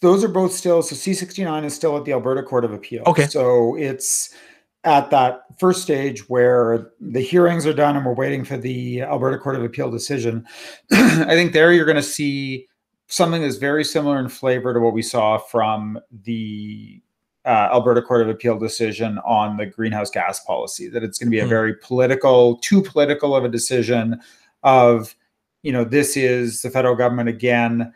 [0.00, 0.82] those are both still.
[0.82, 3.04] So C69 is still at the Alberta Court of Appeal.
[3.06, 3.26] Okay.
[3.26, 4.34] So it's
[4.82, 9.38] at that first stage where the hearings are done and we're waiting for the Alberta
[9.38, 10.44] Court of Appeal decision.
[10.92, 12.66] I think there you're going to see
[13.06, 17.00] something that's very similar in flavor to what we saw from the
[17.44, 20.88] uh, Alberta Court of Appeal decision on the greenhouse gas policy.
[20.88, 21.50] That it's going to be a mm-hmm.
[21.50, 24.20] very political, too political of a decision.
[24.62, 25.14] Of
[25.62, 27.92] you know, this is the federal government again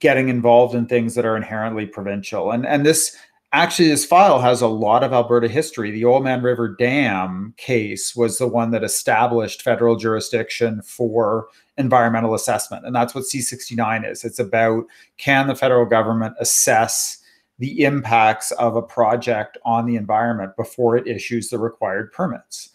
[0.00, 2.50] getting involved in things that are inherently provincial.
[2.50, 3.16] And and this
[3.52, 5.90] actually this file has a lot of Alberta history.
[5.90, 12.86] The Oldman River Dam case was the one that established federal jurisdiction for environmental assessment.
[12.86, 14.24] And that's what C69 is.
[14.24, 14.84] It's about
[15.16, 17.18] can the federal government assess
[17.58, 22.70] the impacts of a project on the environment before it issues the required permits.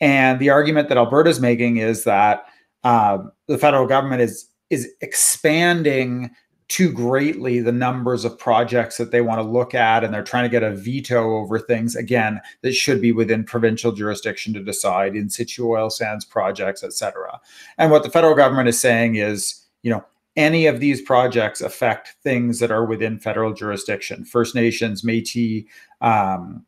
[0.00, 2.44] And the argument that Alberta is making is that
[2.84, 6.30] uh, the federal government is is expanding
[6.70, 10.44] too greatly the numbers of projects that they want to look at and they're trying
[10.44, 15.14] to get a veto over things again that should be within provincial jurisdiction to decide
[15.14, 17.38] in situ oil sands projects etc
[17.76, 20.04] and what the federal government is saying is you know
[20.36, 24.24] any of these projects affect things that are within federal jurisdiction.
[24.24, 25.64] First nations metis
[26.00, 26.64] um,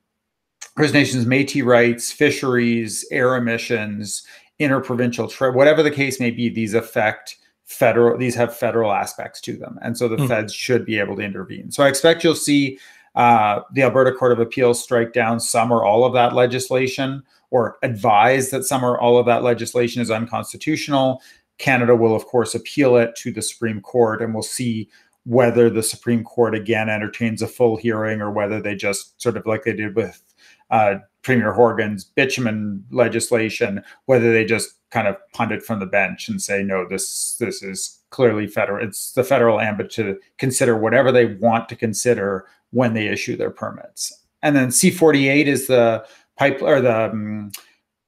[0.76, 4.26] first nations metis rights fisheries air emissions
[4.58, 7.36] interprovincial trade whatever the case may be these affect
[7.72, 9.78] federal these have federal aspects to them.
[9.82, 10.28] And so the mm.
[10.28, 11.70] feds should be able to intervene.
[11.70, 12.78] So i expect you'll see
[13.14, 17.76] uh, the alberta court of appeals strike down some or all of that legislation or
[17.82, 21.22] advise that some or all of that legislation is unconstitutional.
[21.58, 24.88] Canada will of course appeal it to the supreme court and we'll see
[25.24, 29.46] whether the supreme court again entertains a full hearing or whether they just sort of
[29.46, 30.22] like they did with
[30.70, 36.28] uh, Premier Horgan's bitumen legislation, whether they just kind of punt it from the bench
[36.28, 38.86] and say, no, this this is clearly federal.
[38.86, 43.50] It's the federal ambit to consider whatever they want to consider when they issue their
[43.50, 44.12] permits.
[44.42, 46.04] And then C48 is the
[46.36, 47.52] pipe or the um,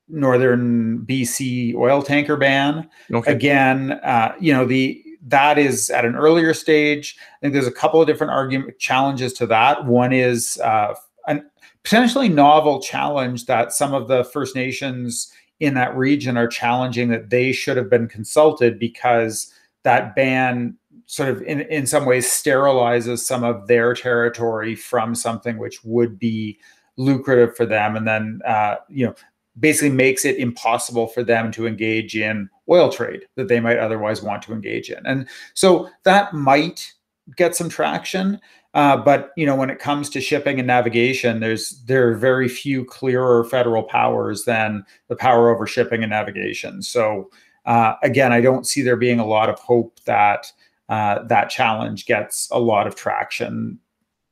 [0.08, 2.88] northern BC oil tanker ban.
[3.12, 3.32] Okay.
[3.32, 7.16] Again, uh, you know the that is at an earlier stage.
[7.18, 9.86] I think there's a couple of different argument challenges to that.
[9.86, 10.94] One is uh,
[11.26, 11.48] an
[11.82, 15.32] potentially novel challenge that some of the First Nations
[15.64, 21.28] in that region are challenging that they should have been consulted because that ban sort
[21.28, 26.58] of in, in some ways sterilizes some of their territory from something which would be
[26.96, 27.96] lucrative for them.
[27.96, 29.14] And then uh, you know
[29.58, 34.22] basically makes it impossible for them to engage in oil trade that they might otherwise
[34.22, 35.04] want to engage in.
[35.06, 36.92] And so that might
[37.36, 38.40] get some traction
[38.74, 42.48] uh, but you know, when it comes to shipping and navigation, there's there are very
[42.48, 46.82] few clearer federal powers than the power over shipping and navigation.
[46.82, 47.30] So
[47.66, 50.52] uh, again, I don't see there being a lot of hope that
[50.88, 53.78] uh, that challenge gets a lot of traction.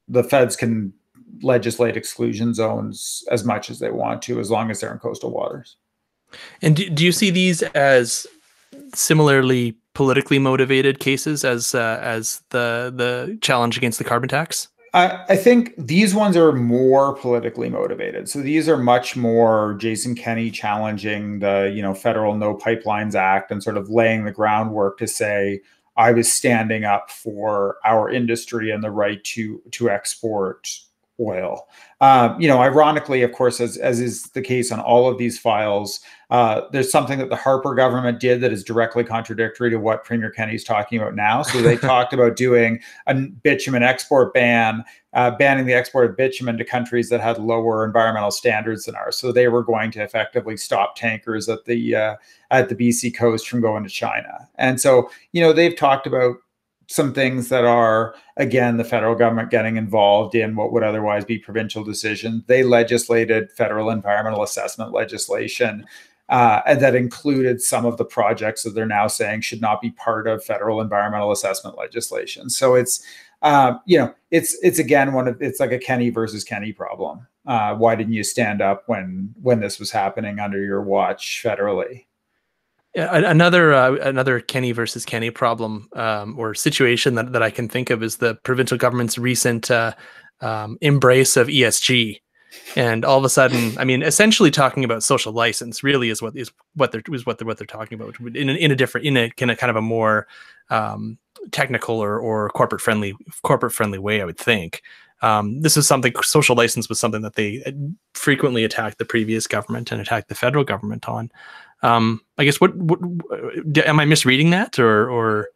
[0.09, 0.93] The feds can
[1.43, 5.31] legislate exclusion zones as much as they want to, as long as they're in coastal
[5.31, 5.77] waters.
[6.61, 8.27] And do, do you see these as
[8.95, 14.69] similarly politically motivated cases as uh, as the the challenge against the carbon tax?
[14.95, 18.29] I, I think these ones are more politically motivated.
[18.29, 23.51] So these are much more Jason Kenney challenging the, you know, federal No Pipelines Act
[23.51, 25.63] and sort of laying the groundwork to say,
[25.97, 30.69] I was standing up for our industry and the right to to export
[31.20, 31.68] oil.
[32.01, 35.38] Um, you know, ironically, of course, as, as is the case on all of these
[35.38, 40.05] files, uh, there's something that the Harper government did that is directly contradictory to what
[40.05, 41.42] Premier Kenney's talking about now.
[41.42, 46.57] So they talked about doing a bitumen export ban, uh, banning the export of bitumen
[46.59, 49.18] to countries that had lower environmental standards than ours.
[49.18, 52.16] So they were going to effectively stop tankers at the uh,
[52.51, 54.48] at the BC coast from going to China.
[54.57, 56.37] And so, you know, they've talked about
[56.93, 61.39] some things that are again the federal government getting involved in what would otherwise be
[61.39, 62.45] provincial decisions.
[62.47, 65.87] They legislated federal environmental assessment legislation
[66.33, 69.91] uh, and that included some of the projects that they're now saying should not be
[69.91, 72.49] part of federal environmental assessment legislation.
[72.49, 73.05] So it's
[73.43, 77.27] uh, you know it's it's again one of it's like a Kenney versus Kenney problem.
[77.45, 82.07] Uh, why didn't you stand up when when this was happening under your watch federally
[82.95, 87.91] another uh, another Kenney versus Kenney problem um, or situation that, that I can think
[87.91, 89.93] of is the provincial government's recent uh,
[90.41, 92.21] um, embrace of ESG,
[92.77, 96.37] and all of a sudden, I mean, essentially talking about social license really is what
[96.37, 99.07] is what they're is what they're what they're talking about in a, in a different
[99.07, 100.27] in a, in a kind of a more
[100.71, 101.19] um,
[101.51, 104.83] technical or or corporate friendly corporate friendly way, I would think.
[105.23, 107.71] Um, this is something social license was something that they uh,
[108.13, 111.31] frequently attacked the previous government and attacked the federal government on.
[111.83, 113.01] Um, I guess what, what
[113.87, 115.49] am I misreading that or or?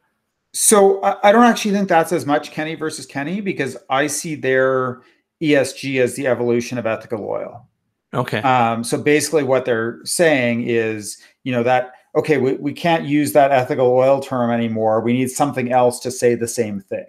[0.53, 4.35] So I, I don't actually think that's as much Kenney versus Kenney because I see
[4.35, 5.03] their
[5.43, 7.69] ESG as the evolution of ethical oil.
[8.15, 8.39] Okay.
[8.39, 13.33] Um, so basically, what they're saying is, you know, that okay, we, we can't use
[13.33, 15.01] that ethical oil term anymore.
[15.03, 17.07] We need something else to say the same thing.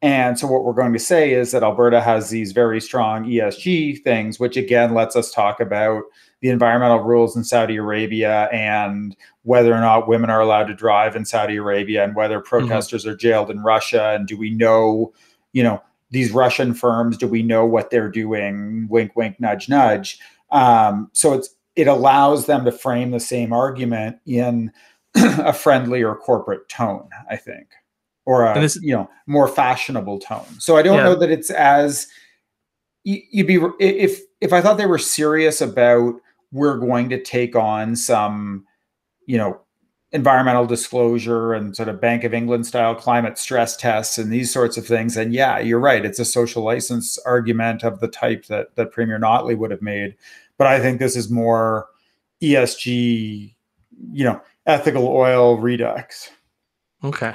[0.00, 4.02] And so, what we're going to say is that Alberta has these very strong ESG
[4.02, 6.02] things, which again lets us talk about
[6.44, 11.16] the environmental rules in Saudi Arabia and whether or not women are allowed to drive
[11.16, 12.48] in Saudi Arabia and whether mm-hmm.
[12.48, 13.12] protesters mm-hmm.
[13.12, 15.10] are jailed in Russia and do we know,
[15.54, 18.86] you know, these Russian firms, do we know what they're doing?
[18.90, 20.18] Wink, wink, nudge, nudge.
[20.50, 24.70] Um, so it's it allows them to frame the same argument in
[25.14, 27.68] a friendly or corporate tone, I think,
[28.26, 30.60] or a this, you know more fashionable tone.
[30.60, 31.04] So I don't yeah.
[31.04, 32.06] know that it's as
[33.02, 36.20] you'd be if if I thought they were serious about
[36.54, 38.64] we're going to take on some,
[39.26, 39.60] you know,
[40.12, 44.76] environmental disclosure and sort of Bank of England style climate stress tests and these sorts
[44.76, 45.16] of things.
[45.16, 46.04] And yeah, you're right.
[46.04, 50.14] It's a social license argument of the type that that Premier Notley would have made.
[50.56, 51.88] But I think this is more
[52.40, 53.56] ESG,
[54.12, 56.30] you know, ethical oil redux.
[57.02, 57.34] Okay.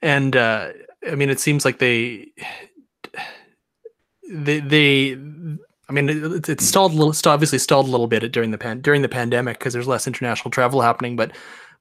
[0.00, 0.70] And uh
[1.06, 2.32] I mean it seems like they
[4.30, 5.18] they they
[5.88, 8.80] I mean, it, it stalled a little, obviously stalled a little bit during the pan,
[8.80, 11.16] during the pandemic because there's less international travel happening.
[11.16, 11.32] But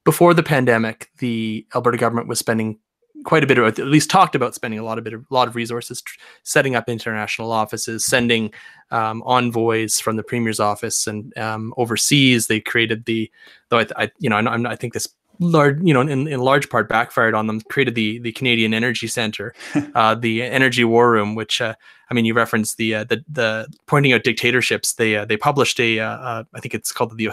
[0.03, 2.79] before the pandemic, the Alberta government was spending
[3.23, 5.33] quite a bit of, at least talked about spending a lot of bit of, a
[5.33, 8.51] lot of resources tr- setting up international offices, sending
[8.91, 12.47] um, envoys from the premier's office and um, overseas.
[12.47, 13.31] They created the,
[13.69, 15.07] though I, I you know, I, I think this
[15.39, 17.61] large, you know, in, in large part backfired on them.
[17.61, 19.53] Created the the Canadian Energy Center,
[19.95, 21.75] uh, the Energy War Room, which uh,
[22.09, 24.93] I mean, you referenced the uh, the the pointing out dictatorships.
[24.93, 27.31] They uh, they published a uh, uh, I think it's called the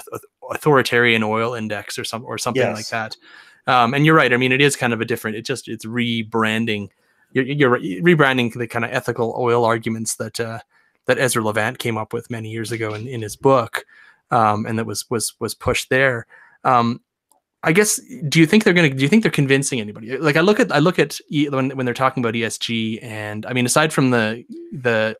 [0.51, 2.77] Authoritarian Oil Index or some or something yes.
[2.77, 3.17] like that.
[3.67, 4.33] Um, and you're right.
[4.33, 5.37] I mean, it is kind of a different.
[5.37, 6.89] It just it's rebranding.
[7.33, 12.13] You're, you're rebranding the kind of ethical oil arguments that that Ezra Levant came up
[12.13, 13.85] with many years ago in, in his book,
[14.31, 16.27] um, and that was was was pushed there.
[16.65, 17.01] Um,
[17.63, 20.17] I guess do you think they're to do you think they're convincing anybody?
[20.17, 23.53] Like I look at I look at when when they're talking about ESG and I
[23.53, 25.17] mean aside from the the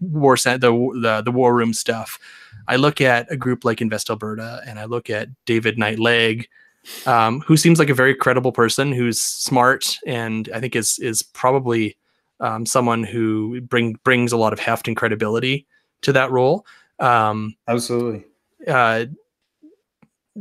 [0.00, 2.18] war the the the war room stuff,
[2.68, 6.48] I look at a group like Invest Alberta and I look at David Knight Legg
[7.06, 11.22] um, who seems like a very credible person who's smart and I think is is
[11.22, 11.96] probably
[12.40, 15.66] um, someone who bring brings a lot of heft and credibility
[16.02, 16.66] to that role.
[16.98, 18.24] Um, Absolutely.
[18.66, 19.06] Uh,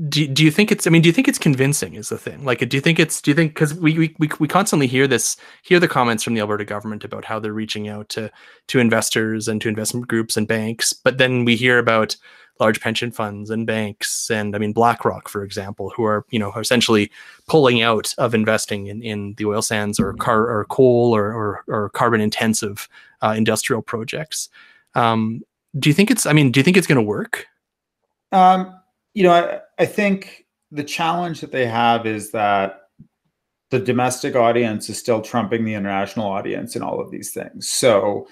[0.08, 2.46] do, do you think it's i mean do you think it's convincing is the thing?
[2.46, 5.36] Like do you think it's do you think because we, we we constantly hear this
[5.64, 8.32] hear the comments from the alberta government about how they're reaching out to
[8.68, 12.16] to investors and to investment groups and banks but then we hear about
[12.62, 16.54] large pension funds and banks and i mean blackrock for example who are you know
[16.54, 17.12] essentially
[17.48, 21.64] pulling out of investing in in the oil sands or car or coal or or,
[21.68, 22.88] or carbon intensive
[23.22, 24.50] uh, industrial projects.
[24.96, 25.42] Um,
[25.78, 27.48] do you think it's i mean do you think it's going to work?
[28.32, 28.78] Um
[29.14, 32.82] you know, I, I think the challenge that they have is that
[33.72, 37.68] the domestic audience is still trumping the international audience in all of these things.
[37.68, 38.28] So,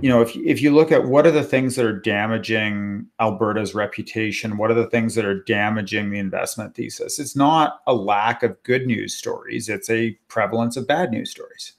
[0.00, 3.74] you know, if if you look at what are the things that are damaging Alberta's
[3.74, 7.18] reputation, what are the things that are damaging the investment thesis?
[7.18, 11.74] It's not a lack of good news stories; it's a prevalence of bad news stories.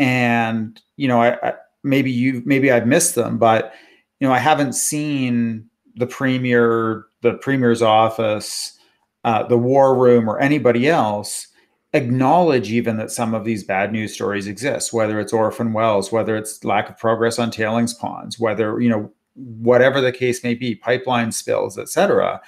[0.00, 1.54] And you know, I, I
[1.84, 3.74] maybe you maybe I've missed them, but
[4.18, 8.78] you know, I haven't seen the premier, the premier's office,
[9.24, 11.48] uh, the war room, or anybody else
[11.92, 16.36] acknowledge even that some of these bad news stories exist, whether it's orphan wells, whether
[16.36, 20.74] it's lack of progress on tailings ponds, whether, you know, whatever the case may be,
[20.74, 22.40] pipeline spills, et cetera.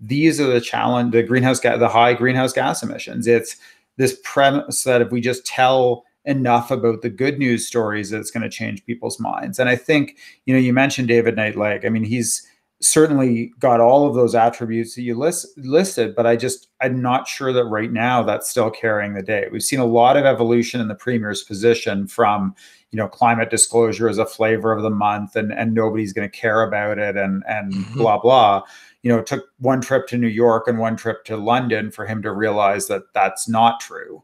[0.00, 3.26] These are the challenge, the greenhouse gas, the high greenhouse gas emissions.
[3.26, 3.56] It's
[3.96, 8.42] this premise that if we just tell enough about the good news stories, it's going
[8.42, 9.58] to change people's minds.
[9.58, 11.56] And I think, you know, you mentioned David Knight.
[11.84, 12.46] I mean, he's
[12.84, 17.26] certainly got all of those attributes that you list, listed, but I just I'm not
[17.26, 19.48] sure that right now that's still carrying the day.
[19.50, 22.54] We've seen a lot of evolution in the premier's position from
[22.90, 26.36] you know climate disclosure as a flavor of the month, and and nobody's going to
[26.36, 27.98] care about it, and and mm-hmm.
[27.98, 28.62] blah blah.
[29.02, 32.06] You know, it took one trip to New York and one trip to London for
[32.06, 34.22] him to realize that that's not true,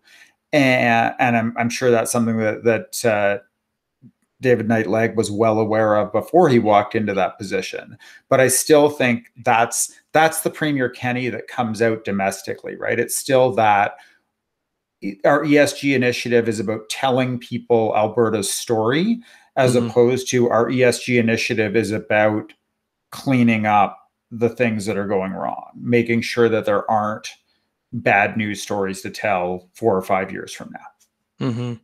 [0.52, 3.04] and and I'm I'm sure that's something that that.
[3.04, 3.44] Uh,
[4.41, 7.97] David Knight Legg was well aware of before he walked into that position.
[8.28, 12.99] But I still think that's that's the Premier Kenney that comes out domestically, right?
[12.99, 13.97] It's still that
[15.24, 19.20] our ESG initiative is about telling people Alberta's story
[19.57, 19.88] as mm-hmm.
[19.88, 22.53] opposed to our ESG initiative is about
[23.11, 23.99] cleaning up
[24.30, 27.28] the things that are going wrong, making sure that there aren't
[27.93, 31.49] bad news stories to tell four or five years from now.
[31.49, 31.74] Mm-hmm.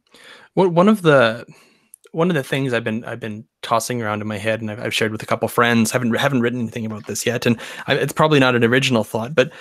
[0.54, 1.44] Well, one of the
[2.12, 4.80] one of the things I've been I've been tossing around in my head, and I've,
[4.80, 5.90] I've shared with a couple friends.
[5.90, 9.34] haven't haven't written anything about this yet, and I, it's probably not an original thought,
[9.34, 9.52] but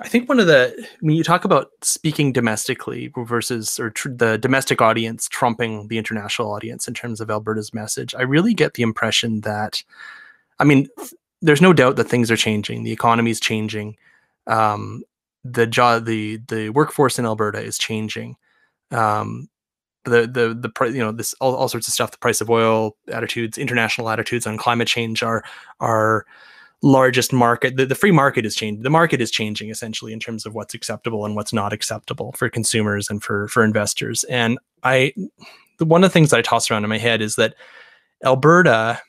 [0.00, 4.36] I think one of the when you talk about speaking domestically versus or tr- the
[4.36, 8.82] domestic audience trumping the international audience in terms of Alberta's message, I really get the
[8.82, 9.82] impression that,
[10.58, 10.88] I mean,
[11.42, 12.82] there's no doubt that things are changing.
[12.82, 13.96] The economy is changing.
[14.48, 15.04] Um,
[15.44, 18.36] the job, the the workforce in Alberta is changing.
[18.90, 19.48] Um,
[20.08, 22.96] the the the you know this all, all sorts of stuff the price of oil
[23.08, 25.44] attitudes international attitudes on climate change are
[25.80, 26.26] our
[26.82, 30.46] largest market the, the free market is changing the market is changing essentially in terms
[30.46, 34.24] of what's acceptable and what's not acceptable for consumers and for for investors.
[34.24, 35.12] And i
[35.78, 37.54] the, one of the things that i toss around in my head is that
[38.24, 39.00] alberta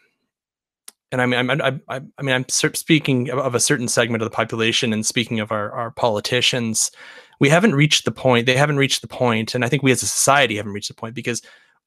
[1.12, 4.30] and I mean, I'm, I, I, I mean, I'm speaking of a certain segment of
[4.30, 6.92] the population, and speaking of our, our politicians,
[7.40, 10.04] we haven't reached the point they haven't reached the point and i think we as
[10.04, 11.42] a society haven't reached the point because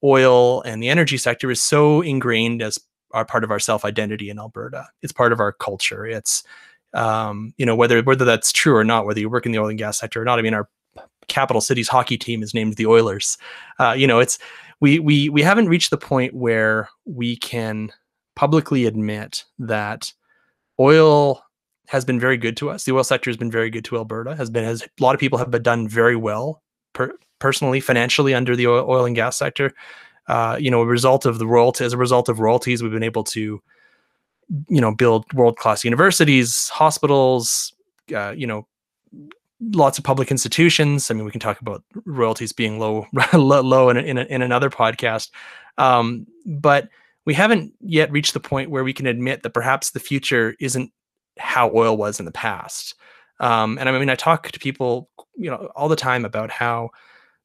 [0.04, 2.78] oil and the energy sector is so ingrained as
[3.12, 4.88] our part of our self identity in alberta.
[5.02, 6.06] It's part of our culture.
[6.06, 6.42] It's
[6.94, 9.68] um, you know whether whether that's true or not whether you work in the oil
[9.68, 10.68] and gas sector or not i mean our
[11.28, 13.38] capital city's hockey team is named the oilers.
[13.78, 14.38] Uh, you know it's
[14.80, 17.92] we we we haven't reached the point where we can
[18.34, 20.12] publicly admit that
[20.80, 21.42] oil
[21.92, 22.84] has been very good to us.
[22.84, 24.34] The oil sector has been very good to Alberta.
[24.34, 26.62] Has been has a lot of people have been done very well
[26.94, 29.74] per, personally, financially under the oil, oil and gas sector.
[30.26, 33.02] Uh, you know, a result of the royalty as a result of royalties, we've been
[33.02, 33.62] able to,
[34.68, 37.74] you know, build world class universities, hospitals.
[38.14, 38.66] Uh, you know,
[39.60, 41.10] lots of public institutions.
[41.10, 45.28] I mean, we can talk about royalties being low, low in, in, in another podcast.
[45.76, 46.88] Um, but
[47.26, 50.90] we haven't yet reached the point where we can admit that perhaps the future isn't
[51.38, 52.94] how oil was in the past.
[53.40, 56.90] Um, and I mean, I talk to people, you know, all the time about how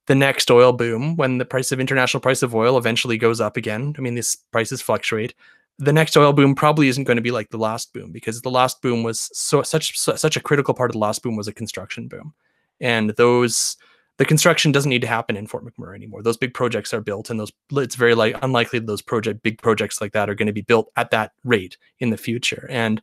[0.05, 3.57] the next oil boom, when the price of international price of oil eventually goes up
[3.57, 5.33] again, I mean, these prices fluctuate.
[5.79, 8.49] The next oil boom probably isn't going to be like the last boom because the
[8.49, 11.53] last boom was so such such a critical part of the last boom was a
[11.53, 12.33] construction boom,
[12.81, 13.77] and those
[14.17, 16.23] the construction doesn't need to happen in Fort McMurray anymore.
[16.23, 19.61] Those big projects are built, and those it's very like unlikely that those project big
[19.61, 22.65] projects like that are going to be built at that rate in the future.
[22.71, 22.99] And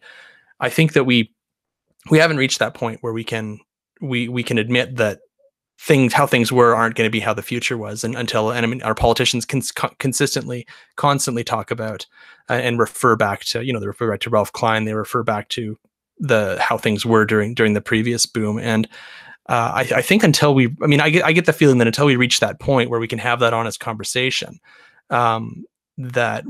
[0.61, 1.33] I think that we
[2.11, 3.59] we haven't reached that point where we can
[4.01, 5.21] we we can admit that
[5.79, 8.65] things how things were aren't going to be how the future was and until and
[8.65, 12.07] I mean our politicians cons- consistently constantly talk about
[12.49, 15.23] uh, and refer back to you know they refer back to Ralph Klein they refer
[15.23, 15.77] back to
[16.19, 18.89] the how things were during during the previous boom and
[19.47, 21.87] uh, I, I, think until we I mean I get I get the feeling that
[21.87, 24.59] until we reach that point where we can have that honest conversation
[25.11, 25.65] um,
[25.99, 26.45] that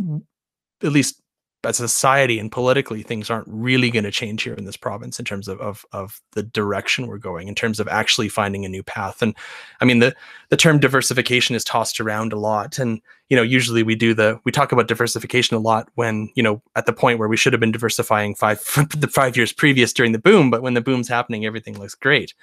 [0.83, 1.21] at least
[1.65, 5.19] as a society and politically things aren't really going to change here in this province
[5.19, 8.69] in terms of, of of the direction we're going in terms of actually finding a
[8.69, 9.23] new path.
[9.23, 9.35] And
[9.81, 10.15] i mean the
[10.49, 12.79] the term diversification is tossed around a lot.
[12.79, 16.43] And you know usually we do the we talk about diversification a lot when you
[16.43, 18.59] know at the point where we should have been diversifying five
[18.97, 22.35] the five years previous during the boom but when the boom's happening everything looks great.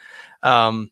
[0.44, 0.92] Um,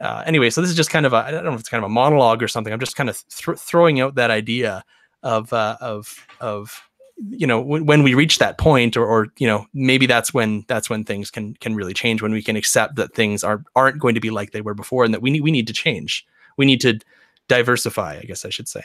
[0.00, 1.82] uh, anyway, so this is just kind of a I don't know if it's kind
[1.84, 2.72] of a monologue or something.
[2.72, 4.84] I'm just kind of th- throwing out that idea
[5.22, 6.82] of uh, of of
[7.16, 10.64] you know when, when we reach that point or, or you know maybe that's when
[10.66, 13.98] that's when things can can really change when we can accept that things are aren't
[13.98, 16.26] going to be like they were before and that we need we need to change
[16.56, 16.98] we need to
[17.48, 18.82] diversify i guess i should say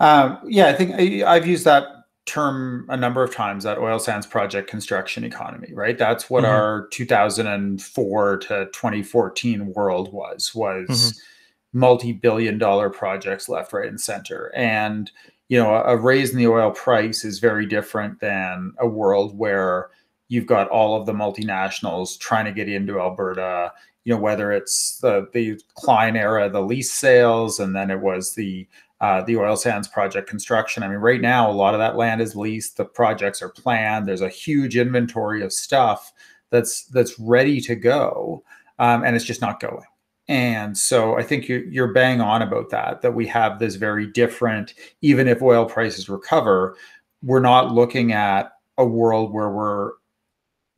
[0.00, 1.88] um, yeah i think I, i've used that
[2.24, 6.52] term a number of times that oil sands project construction economy right that's what mm-hmm.
[6.52, 11.78] our 2004 to 2014 world was was mm-hmm.
[11.78, 15.12] multi-billion dollar projects left right and center and
[15.48, 19.90] you know a raise in the oil price is very different than a world where
[20.28, 23.72] you've got all of the multinationals trying to get into alberta
[24.04, 28.34] you know whether it's the the klein era the lease sales and then it was
[28.34, 28.66] the
[29.00, 30.82] uh, the oil sands project construction.
[30.82, 32.76] I mean, right now, a lot of that land is leased.
[32.76, 34.06] The projects are planned.
[34.06, 36.12] There's a huge inventory of stuff
[36.50, 38.42] that's that's ready to go,
[38.78, 39.84] um, and it's just not going.
[40.28, 43.02] And so I think you're, you're bang on about that.
[43.02, 44.74] That we have this very different.
[45.00, 46.76] Even if oil prices recover,
[47.22, 49.92] we're not looking at a world where we're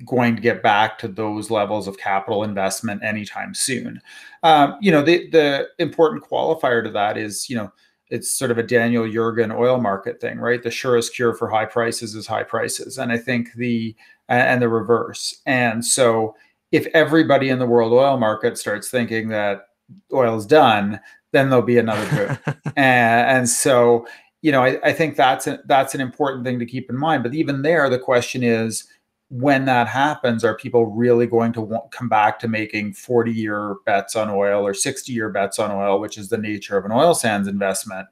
[0.05, 4.01] going to get back to those levels of capital investment anytime soon.
[4.43, 7.73] Um, you know, the the important qualifier to that is you know
[8.11, 10.63] it's sort of a Daniel Yergin oil market thing, right?
[10.63, 13.95] The surest cure for high prices is high prices, and I think the
[14.29, 15.41] and the reverse.
[15.47, 16.37] And so,
[16.73, 19.69] if everybody in the world oil market starts thinking that
[20.13, 21.01] oil is done,
[21.33, 22.55] then there'll be another boom.
[22.77, 24.07] and, and, so,
[24.43, 27.23] you know, I, I think that's a, that's an important thing to keep in mind.
[27.23, 28.87] But even there, the question is
[29.31, 33.77] when that happens, are people really going to want, come back to making 40 year
[33.85, 36.93] bets on oil or 60 year bets on oil, which is the nature of an
[36.93, 38.09] oil sands investment?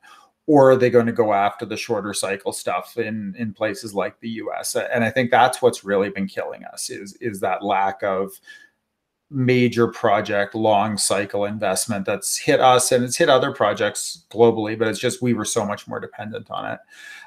[0.47, 4.21] Or are they going to go after the shorter cycle stuff in, in places like
[4.21, 4.77] the US?
[4.77, 8.31] And I think that's what's really been killing us is, is that lack of
[9.29, 14.87] major project long cycle investment that's hit us and it's hit other projects globally but
[14.87, 16.79] it's just we were so much more dependent on it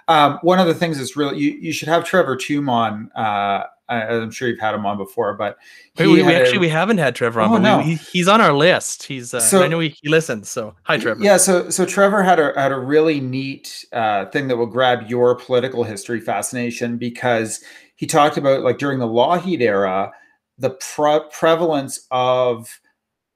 [0.08, 3.66] um, one of the things that's really you, you should have trevor tombe on uh,
[3.90, 5.58] I'm sure you've had him on before, but
[5.98, 7.78] Wait, we, we actually a, we haven't had Trevor on, oh, but no.
[7.80, 9.04] we, he, he's on our list.
[9.04, 10.50] He's uh, so, I know he, he, listens.
[10.50, 11.24] So hi, Trevor.
[11.24, 15.10] Yeah, so so Trevor had a had a really neat uh, thing that will grab
[15.10, 17.64] your political history fascination because
[17.96, 20.12] he talked about like during the Lougheed era,
[20.58, 22.80] the pre- prevalence of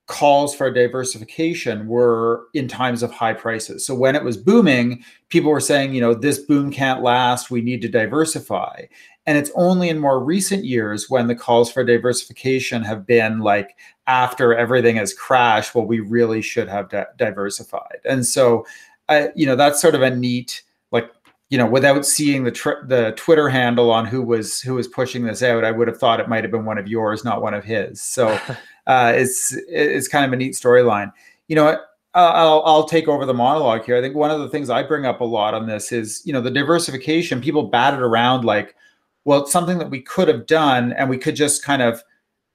[0.08, 3.86] calls for diversification were in times of high prices.
[3.86, 7.50] So when it was booming, people were saying, you know, this boom can't last.
[7.50, 8.84] We need to diversify.
[9.26, 13.78] And it's only in more recent years when the calls for diversification have been like
[14.08, 18.00] after everything has crashed, well, we really should have di- diversified.
[18.04, 18.66] And so,
[19.08, 21.10] uh, you know, that's sort of a neat, like,
[21.50, 25.24] you know, without seeing the tr- the Twitter handle on who was who was pushing
[25.24, 27.54] this out, I would have thought it might have been one of yours, not one
[27.54, 28.02] of his.
[28.02, 28.28] So,
[28.88, 31.12] uh, it's it's kind of a neat storyline.
[31.48, 31.78] You know,
[32.16, 33.98] I'll, I'll take over the monologue here.
[33.98, 36.34] I think one of the things I bring up a lot on this is, you
[36.34, 37.42] know, the diversification.
[37.42, 38.76] People bat it around like,
[39.26, 42.04] well, it's something that we could have done, and we could just kind of,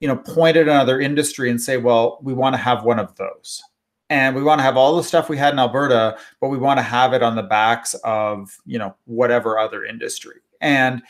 [0.00, 3.14] you know, point at another industry and say, well, we want to have one of
[3.16, 3.62] those.
[4.10, 6.78] And we want to have all the stuff we had in Alberta, but we want
[6.78, 10.36] to have it on the backs of, you know, whatever other industry.
[10.60, 11.02] And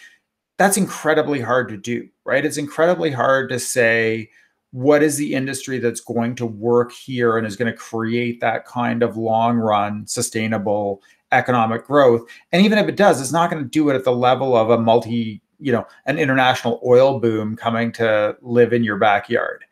[0.56, 2.44] that's incredibly hard to do, right?
[2.44, 4.30] It's incredibly hard to say,
[4.72, 8.66] what is the industry that's going to work here and is going to create that
[8.66, 11.02] kind of long run sustainable
[11.32, 14.12] economic growth and even if it does it's not going to do it at the
[14.12, 18.96] level of a multi you know an international oil boom coming to live in your
[18.96, 19.64] backyard.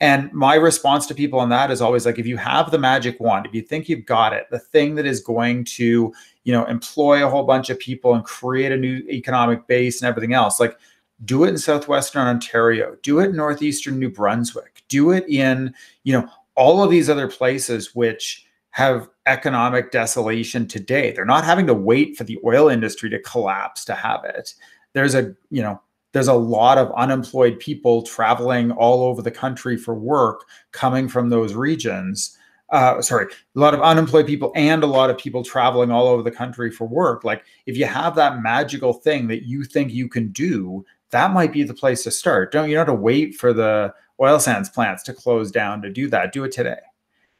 [0.00, 3.18] And my response to people on that is always like if you have the magic
[3.18, 6.12] wand if you think you've got it the thing that is going to
[6.44, 10.08] you know employ a whole bunch of people and create a new economic base and
[10.08, 10.78] everything else like
[11.24, 15.74] do it in southwestern ontario do it in northeastern new brunswick do it in
[16.04, 21.12] you know all of these other places which have economic desolation today.
[21.12, 24.54] They're not having to wait for the oil industry to collapse to have it
[24.98, 25.80] there's a you know
[26.12, 31.28] there's a lot of unemployed people traveling all over the country for work coming from
[31.28, 32.36] those regions.
[32.70, 36.22] Uh, sorry a lot of unemployed people and a lot of people traveling all over
[36.22, 37.24] the country for work.
[37.24, 41.52] Like if you have that magical thing that you think you can do that might
[41.52, 42.52] be the place to start.
[42.52, 45.90] Don't you don't have to wait for the oil sands plants to close down to
[45.90, 46.32] do that.
[46.32, 46.80] Do it today.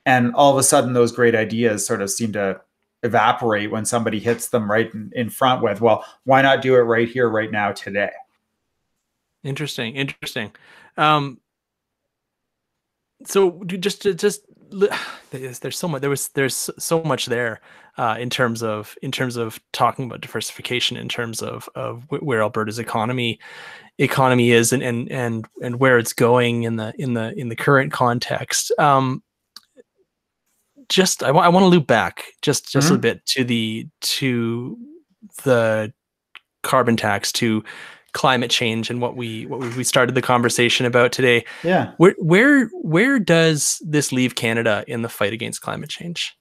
[0.06, 2.60] And all of a sudden those great ideas sort of seem to
[3.02, 5.80] evaporate when somebody hits them right in, in front with.
[5.80, 8.12] Well why not do it right here right now today?
[9.44, 10.52] Interesting interesting.
[10.96, 11.40] Um
[13.24, 14.42] so just just
[15.30, 17.60] there's so much there was there's so much there
[17.96, 22.42] uh, in terms of in terms of talking about diversification in terms of of where
[22.42, 23.38] Alberta's economy
[23.98, 27.56] economy is and and and and where it's going in the in the in the
[27.56, 28.70] current context.
[28.78, 29.22] Um
[30.88, 32.94] just I want I want to loop back just just Mhm.
[32.96, 34.78] a bit to the to
[35.44, 35.92] the
[36.62, 37.62] carbon tax to
[38.12, 41.44] climate change and what we what we, we started the conversation about today.
[41.62, 41.92] Yeah.
[41.98, 46.34] Where where where does this leave Canada in the fight against climate change?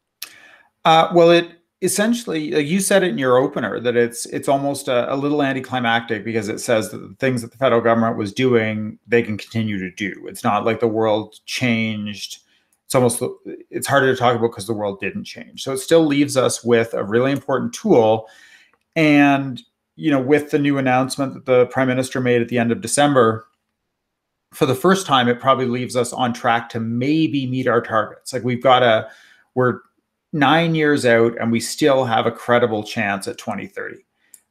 [0.86, 1.50] Uh, well, it
[1.82, 5.44] essentially like you said it in your opener that it's it's almost a, a little
[5.44, 9.38] anticlimactic because it says that the things that the federal government was doing they can
[9.38, 10.26] continue to do.
[10.28, 12.40] It's not like the world changed.
[12.88, 13.22] It's almost
[13.70, 15.62] it's harder to talk about because the world didn't change.
[15.62, 18.28] So it still leaves us with a really important tool,
[18.96, 19.62] and
[19.98, 22.82] you know, with the new announcement that the prime minister made at the end of
[22.82, 23.48] December,
[24.54, 28.32] for the first time, it probably leaves us on track to maybe meet our targets.
[28.32, 29.10] Like we've got a,
[29.56, 29.82] we're
[30.34, 34.06] nine years out and we still have a credible chance at 2030.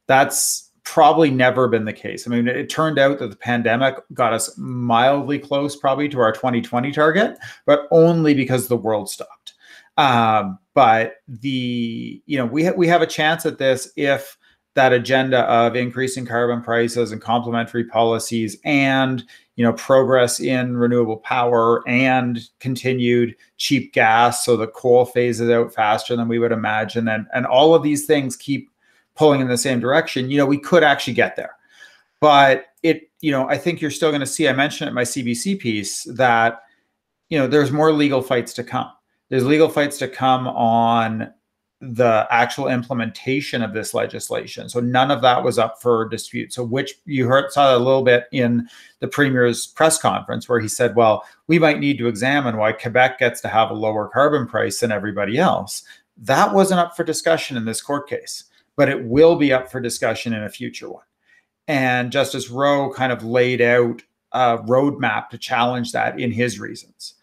[0.05, 2.25] That's probably never been the case.
[2.25, 6.31] I mean, it turned out that the pandemic got us mildly close probably to our
[6.31, 9.53] 2020 target, but only because the world stopped.
[9.97, 14.37] Um, but the, you know, we, ha- we have a chance at this if
[14.75, 19.23] that agenda of increasing carbon prices and complementary policies and
[19.55, 25.73] you know progress in renewable power and continued cheap gas so the coal phases out
[25.73, 28.69] faster than we would imagine and and all of these things keep
[29.17, 31.55] pulling in the same direction you know we could actually get there
[32.19, 35.03] but it you know i think you're still going to see i mentioned in my
[35.03, 36.61] cbc piece that
[37.29, 38.91] you know there's more legal fights to come
[39.29, 41.33] there's legal fights to come on
[41.79, 44.67] the actual implementation of this legislation.
[44.67, 46.51] So none of that was up for dispute.
[46.51, 48.67] So which you heard saw a little bit in
[48.99, 53.19] the premier's press conference where he said, well, we might need to examine why Quebec
[53.19, 55.83] gets to have a lower carbon price than everybody else.
[56.17, 58.45] That wasn't up for discussion in this court case,
[58.77, 61.03] but it will be up for discussion in a future one.
[61.67, 64.01] And Justice Rowe kind of laid out
[64.31, 67.15] a roadmap to challenge that in his reasons.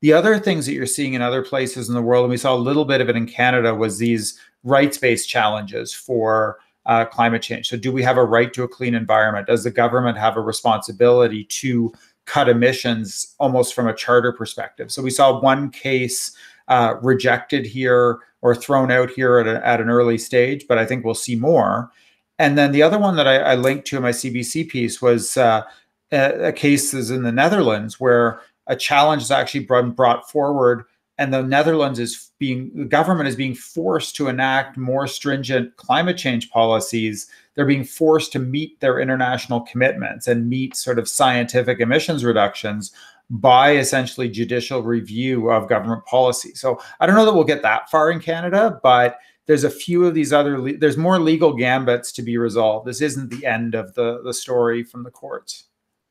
[0.00, 2.54] The other things that you're seeing in other places in the world, and we saw
[2.54, 7.68] a little bit of it in Canada, was these rights-based challenges for uh, climate change.
[7.68, 9.46] So, do we have a right to a clean environment?
[9.46, 11.92] Does the government have a responsibility to
[12.24, 14.90] cut emissions almost from a charter perspective?
[14.90, 16.36] So, we saw one case
[16.66, 20.84] uh, rejected here or thrown out here at, a, at an early stage, but I
[20.84, 21.90] think we'll see more.
[22.38, 25.36] And then the other one that I, I linked to in my CBC piece was
[25.36, 25.62] uh,
[26.10, 30.84] a, a case is in the Netherlands where a challenge is actually brought forward
[31.18, 36.16] and the netherlands is being the government is being forced to enact more stringent climate
[36.16, 41.80] change policies they're being forced to meet their international commitments and meet sort of scientific
[41.80, 42.92] emissions reductions
[43.32, 47.90] by essentially judicial review of government policy so i don't know that we'll get that
[47.90, 52.12] far in canada but there's a few of these other le- there's more legal gambits
[52.12, 55.64] to be resolved this isn't the end of the the story from the courts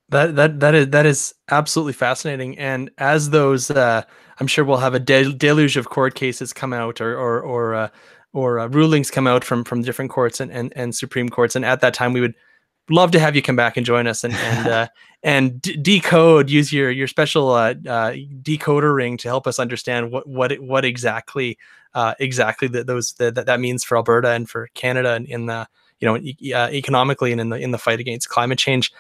[0.09, 2.57] That that that is that is absolutely fascinating.
[2.57, 4.01] And as those, uh,
[4.39, 7.75] I'm sure we'll have a del- deluge of court cases come out, or or or
[7.75, 7.87] uh,
[8.33, 11.55] or uh, rulings come out from from different courts and, and and Supreme Courts.
[11.55, 12.35] And at that time, we would
[12.91, 14.87] love to have you come back and join us and and uh,
[15.23, 16.49] and d- decode.
[16.49, 20.63] Use your your special uh, uh, decoder ring to help us understand what what it,
[20.63, 21.57] what exactly
[21.93, 25.67] uh, exactly that those that that means for Alberta and for Canada and in the
[25.99, 28.91] you know e- uh, economically and in the in the fight against climate change.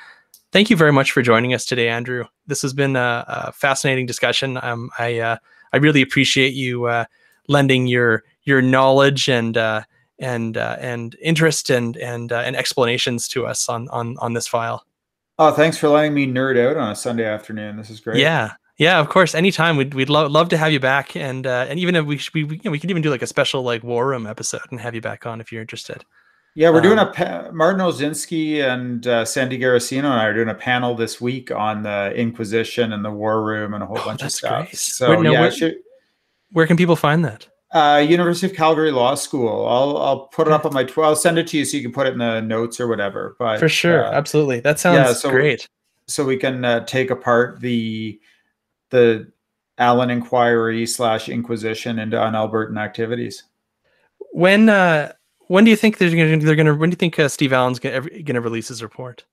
[0.51, 2.25] Thank you very much for joining us today, Andrew.
[2.45, 4.59] This has been a, a fascinating discussion.
[4.61, 5.37] Um, I uh,
[5.73, 7.05] I really appreciate you uh,
[7.47, 9.83] lending your your knowledge and uh,
[10.21, 14.47] and uh, and interest and and uh, and explanations to us on on on this
[14.47, 14.85] file.
[15.39, 18.51] oh thanks for letting me nerd out on a sunday afternoon this is great Yeah,
[18.77, 19.35] yeah, of course.
[19.35, 22.19] Anytime we'd we'd love love to have you back, and uh, and even if we
[22.33, 24.61] we we, you know, we could even do like a special like war room episode
[24.71, 26.03] and have you back on if you're interested.
[26.55, 30.33] Yeah, we're doing Um, a pa- Martin Olszynski and uh, Sandy Garossino and I are
[30.33, 33.99] doing a panel this week on the Inquisition and the War Room and a whole
[33.99, 34.65] Oh, bunch of that's stuff.
[34.67, 34.75] great.
[34.77, 35.75] So now, yeah, where- should,
[36.51, 37.47] Where can people find that?
[37.73, 39.65] Uh, University of Calgary Law School.
[39.67, 40.83] I'll I'll put it up on my.
[40.83, 42.87] Tw- I'll send it to you so you can put it in the notes or
[42.87, 43.35] whatever.
[43.39, 44.59] But For sure, uh, absolutely.
[44.59, 45.67] That sounds so- great.
[46.07, 48.19] so we can uh, take apart the
[48.89, 49.31] the
[49.77, 53.43] Allen inquiry slash Inquisition into un-Albertan activities.
[54.33, 55.13] When uh
[55.47, 57.79] when do you think they're gonna they're gonna when do you think uh, Steve Allen's
[57.79, 59.23] gonna gonna release his report?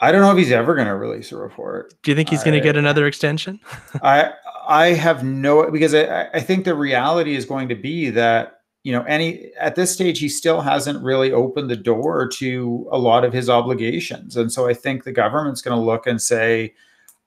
[0.00, 1.94] I don't know if he's ever going to release a report.
[2.02, 3.58] Do you think he's gonna get another extension?
[4.02, 4.30] I
[4.66, 8.92] I have no because I, I think the reality is going to be that you
[8.92, 13.24] know any at this stage he still hasn't really opened the door to a lot
[13.24, 16.74] of his obligations and so I think the government's going to look and say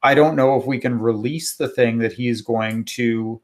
[0.02, 3.42] I don't know if we can release the thing that he's going to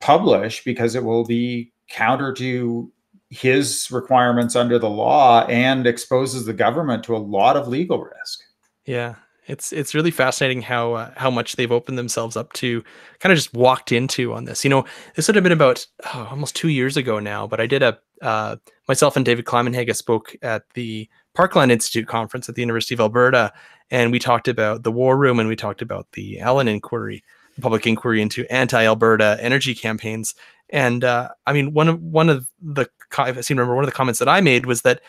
[0.00, 2.92] publish because it will be counter to
[3.30, 8.40] his requirements under the law and exposes the government to a lot of legal risk.
[8.86, 9.16] Yeah,
[9.46, 12.82] it's it's really fascinating how uh, how much they've opened themselves up to,
[13.18, 14.64] kind of just walked into on this.
[14.64, 14.84] You know,
[15.16, 17.98] this would have been about oh, almost two years ago now, but I did a
[18.22, 18.56] uh,
[18.88, 23.52] myself and David Climenhaga spoke at the Parkland Institute conference at the University of Alberta,
[23.90, 27.24] and we talked about the War Room and we talked about the Allen inquiry,
[27.56, 30.34] the public inquiry into anti-Alberta energy campaigns.
[30.68, 33.90] And uh, I mean, one of one of the I seem to remember one of
[33.90, 35.00] the comments that I made was that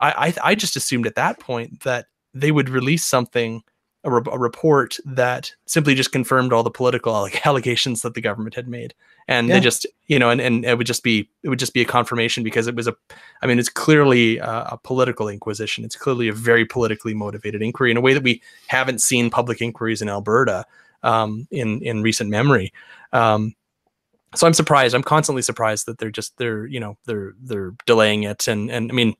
[0.00, 3.62] I, I, I just assumed at that point that they would release something
[4.04, 8.54] a, re- a, report that simply just confirmed all the political allegations that the government
[8.54, 8.94] had made.
[9.26, 9.54] And yeah.
[9.54, 11.86] they just you know and, and it would just be it would just be a
[11.86, 12.94] confirmation because it was a
[13.40, 15.84] i mean it's clearly a, a political inquisition.
[15.84, 19.62] It's clearly a very politically motivated inquiry in a way that we haven't seen public
[19.62, 20.64] inquiries in alberta
[21.02, 22.72] um, in in recent memory.
[23.12, 23.54] Um,
[24.34, 28.24] so i'm surprised i'm constantly surprised that they're just they're you know they're they're delaying
[28.24, 28.48] it.
[28.48, 29.14] And and i mean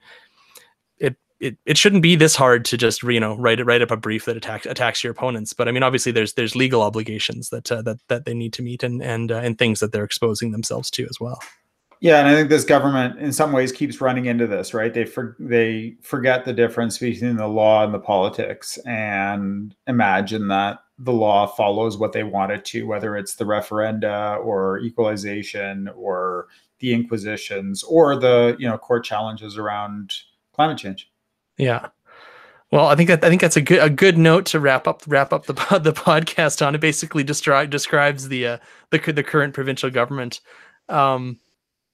[1.45, 4.25] it, it shouldn't be this hard to just you know write write up a brief
[4.25, 5.53] that attacks attacks your opponents.
[5.53, 8.63] But I mean, obviously, there's there's legal obligations that uh, that that they need to
[8.63, 11.39] meet and and uh, and things that they're exposing themselves to as well.
[12.01, 14.73] Yeah, and I think this government, in some ways, keeps running into this.
[14.75, 14.93] Right?
[14.93, 20.79] They for, they forget the difference between the law and the politics, and imagine that
[20.99, 26.47] the law follows what they want it to, whether it's the referenda or equalization or
[26.79, 30.15] the inquisitions or the you know court challenges around
[30.55, 31.11] climate change.
[31.59, 31.89] Yeah.
[32.71, 35.03] Well, I think that I think that's a good a good note to wrap up
[35.07, 35.53] wrap up the
[35.83, 36.75] the podcast on.
[36.75, 38.59] It basically describe, describes the uh,
[38.91, 40.41] the the current provincial government.
[40.89, 41.39] Um,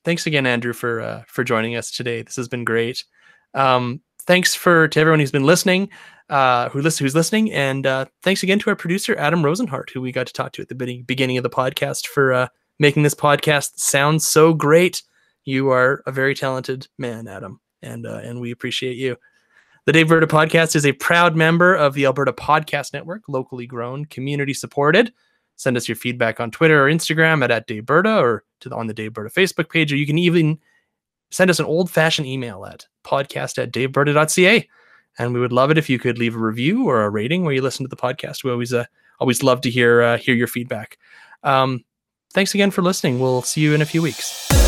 [0.05, 2.23] thanks again, Andrew, for uh, for joining us today.
[2.23, 3.05] This has been great.
[3.53, 5.91] Um, thanks for to everyone who's been listening,
[6.31, 10.01] uh, who listen who's listening, and uh, thanks again to our producer Adam Rozenhart, who
[10.01, 12.49] we got to talk to at the beginning of the podcast for uh,
[12.79, 15.03] making this podcast sound so great.
[15.45, 19.17] You are a very talented man, Adam, and uh, and we appreciate you.
[19.87, 24.53] The Daveberta Podcast is a proud member of the Alberta Podcast Network, locally grown, community
[24.53, 25.11] supported.
[25.57, 28.89] Send us your feedback on Twitter or Instagram at, at Daveberta or to the, on
[28.89, 30.59] the Daveberta Facebook page, or you can even
[31.31, 34.69] send us an old fashioned email at podcast at daveberta.ca.
[35.19, 37.55] And we would love it if you could leave a review or a rating where
[37.55, 38.45] you listen to the podcast.
[38.45, 38.85] We always uh,
[39.19, 40.99] always love to hear uh, hear your feedback.
[41.43, 41.85] Um,
[42.33, 43.19] thanks again for listening.
[43.19, 44.60] We'll see you in a few weeks.